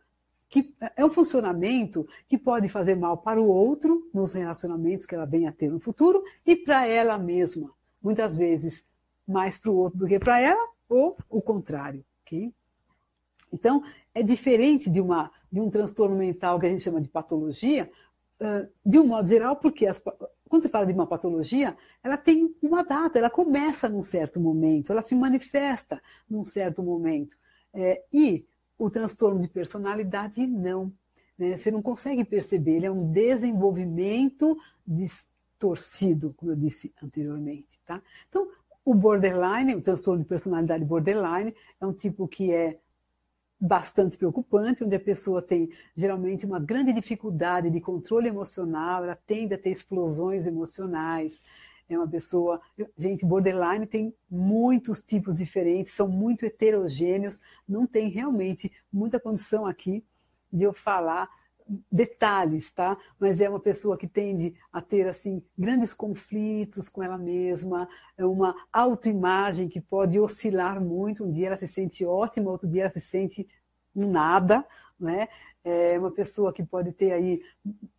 [0.49, 5.25] que é um funcionamento que pode fazer mal para o outro nos relacionamentos que ela
[5.25, 7.71] venha a ter no futuro e para ela mesma.
[8.01, 8.85] muitas vezes
[9.27, 12.05] mais para o outro do que para ela, ou o contrário.
[12.21, 12.53] ok?
[13.51, 13.81] Então,
[14.13, 17.89] é diferente de, uma, de um transtorno mental que a gente chama de patologia,
[18.85, 20.01] de um modo geral, porque as,
[20.47, 24.91] quando você fala de uma patologia, ela tem uma data, ela começa num certo momento,
[24.91, 27.37] ela se manifesta num certo momento.
[27.73, 28.45] É, e
[28.77, 30.91] o transtorno de personalidade, não.
[31.37, 31.57] Né?
[31.57, 37.79] Você não consegue perceber, ele é um desenvolvimento distorcido, como eu disse anteriormente.
[37.85, 38.01] Tá?
[38.29, 38.47] Então,
[38.85, 42.79] o borderline, o transtorno de personalidade borderline, é um tipo que é
[43.59, 49.53] bastante preocupante, onde a pessoa tem geralmente uma grande dificuldade de controle emocional, ela tende
[49.55, 51.43] a ter explosões emocionais.
[51.89, 52.59] É uma pessoa.
[52.97, 60.03] Gente, borderline tem muitos tipos diferentes, são muito heterogêneos, não tem realmente muita condição aqui
[60.51, 61.29] de eu falar
[61.91, 62.97] detalhes, tá?
[63.19, 68.25] Mas é uma pessoa que tende a ter assim grandes conflitos com ela mesma, é
[68.25, 71.25] uma autoimagem que pode oscilar muito.
[71.25, 73.47] Um dia ela se sente ótima, outro dia ela se sente
[73.97, 74.65] nada,
[74.99, 75.27] né?
[75.63, 77.41] É uma pessoa que pode ter aí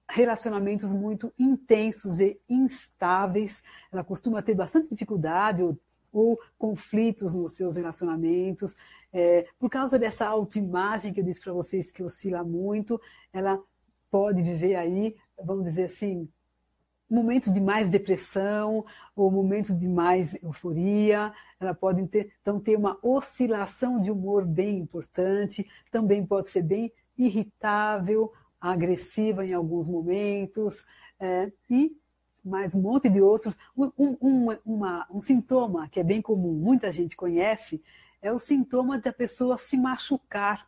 [0.09, 3.63] relacionamentos muito intensos e instáveis.
[3.93, 5.79] Ela costuma ter bastante dificuldade ou,
[6.11, 8.75] ou conflitos nos seus relacionamentos.
[9.13, 13.01] É, por causa dessa autoimagem que eu disse para vocês que oscila muito,
[13.33, 13.61] ela
[14.11, 16.29] pode viver aí, vamos dizer assim,
[17.11, 18.85] momentos de mais depressão
[19.17, 21.33] ou momentos de mais euforia.
[21.59, 25.67] Ela pode ter, então ter uma oscilação de humor bem importante.
[25.91, 30.85] Também pode ser bem irritável, agressiva em alguns momentos
[31.19, 31.97] é, e
[32.45, 33.57] mais um monte de outros.
[33.77, 37.83] Um, um, uma, um sintoma que é bem comum, muita gente conhece,
[38.23, 40.67] é o sintoma da pessoa se machucar.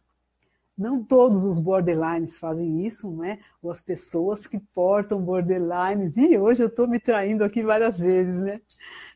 [0.80, 3.38] Não todos os borderlines fazem isso, né?
[3.62, 6.16] Ou as pessoas que portam borderlines.
[6.16, 8.62] E hoje eu estou me traindo aqui várias vezes, né?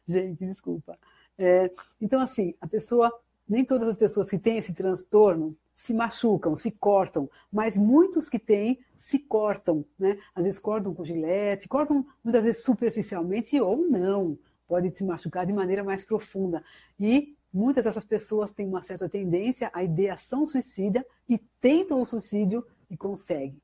[0.06, 0.98] Gente, desculpa.
[1.38, 3.10] É, então, assim, a pessoa,
[3.48, 8.38] nem todas as pessoas que têm esse transtorno se machucam, se cortam, mas muitos que
[8.38, 10.18] têm se cortam, né?
[10.34, 14.38] Às vezes cortam com gilete, cortam muitas vezes superficialmente ou não,
[14.68, 16.62] pode se machucar de maneira mais profunda.
[17.00, 22.66] E muitas dessas pessoas têm uma certa tendência à ideação suicida e tentam o suicídio
[22.90, 23.62] e conseguem.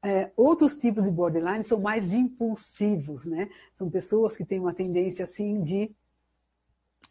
[0.00, 3.50] É, outros tipos de borderline são mais impulsivos, né?
[3.74, 5.90] São pessoas que têm uma tendência assim de,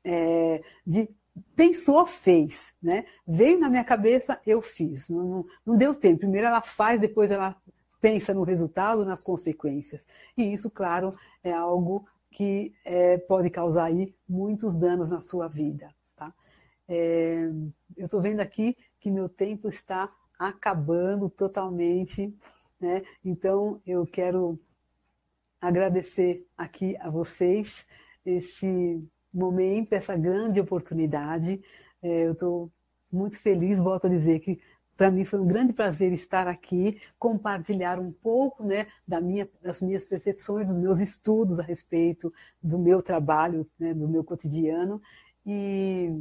[0.06, 1.10] é, de
[1.54, 3.04] pensou, fez, né?
[3.28, 5.10] Veio na minha cabeça, eu fiz.
[5.10, 6.20] Não, não, não deu tempo.
[6.20, 7.58] Primeiro ela faz, depois ela
[8.00, 10.06] pensa no resultado, nas consequências.
[10.38, 15.94] E isso, claro, é algo que é, pode causar aí muitos danos na sua vida.
[16.88, 17.50] É,
[17.96, 22.34] eu estou vendo aqui que meu tempo está acabando totalmente,
[22.80, 23.04] né?
[23.24, 24.60] Então eu quero
[25.60, 27.86] agradecer aqui a vocês
[28.26, 31.62] esse momento, essa grande oportunidade.
[32.02, 32.72] É, eu estou
[33.12, 34.60] muito feliz, volto a dizer que
[34.96, 39.80] para mim foi um grande prazer estar aqui, compartilhar um pouco né, da minha, das
[39.80, 45.00] minhas percepções, dos meus estudos a respeito do meu trabalho, né, do meu cotidiano.
[45.46, 46.12] E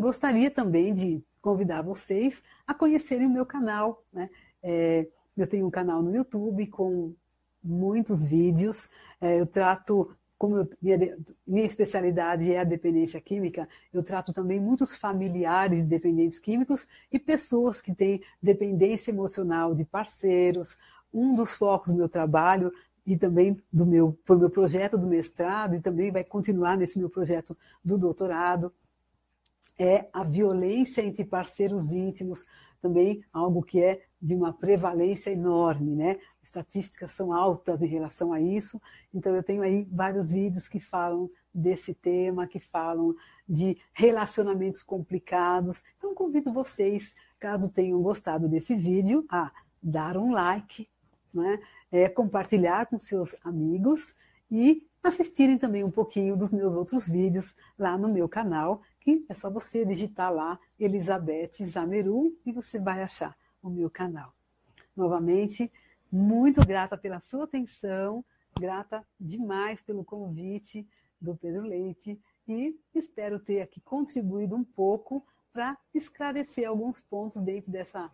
[0.00, 4.02] gostaria também de convidar vocês a conhecerem o meu canal.
[4.12, 4.28] Né?
[4.62, 7.14] É, eu tenho um canal no YouTube com
[7.62, 8.88] muitos vídeos.
[9.20, 14.60] É, eu trato, como eu, minha, minha, especialidade é a dependência química, eu trato também
[14.60, 20.76] muitos familiares de dependentes químicos e pessoas que têm dependência emocional de parceiros.
[21.12, 22.72] Um dos focos do meu trabalho
[23.04, 27.10] e também do meu foi meu projeto do mestrado e também vai continuar nesse meu
[27.10, 28.72] projeto do doutorado
[29.82, 32.44] é a violência entre parceiros íntimos,
[32.82, 36.18] também algo que é de uma prevalência enorme, né?
[36.42, 38.80] Estatísticas são altas em relação a isso,
[39.12, 43.14] então eu tenho aí vários vídeos que falam desse tema, que falam
[43.48, 45.82] de relacionamentos complicados.
[45.96, 49.50] Então convido vocês, caso tenham gostado desse vídeo, a
[49.82, 50.86] dar um like,
[51.32, 51.58] né?
[51.90, 54.14] é, compartilhar com seus amigos
[54.50, 59.34] e assistirem também um pouquinho dos meus outros vídeos lá no meu canal, que é
[59.34, 64.32] só você digitar lá Elizabeth Zameru e você vai achar o meu canal.
[64.94, 65.72] Novamente,
[66.12, 68.24] muito grata pela sua atenção,
[68.58, 70.86] grata demais pelo convite
[71.20, 77.70] do Pedro Leite e espero ter aqui contribuído um pouco para esclarecer alguns pontos dentro
[77.70, 78.10] dessa,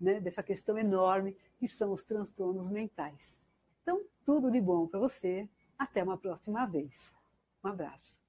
[0.00, 3.40] né, dessa questão enorme que são os transtornos mentais.
[3.82, 5.48] Então, tudo de bom para você.
[5.78, 7.12] Até uma próxima vez.
[7.64, 8.21] Um abraço.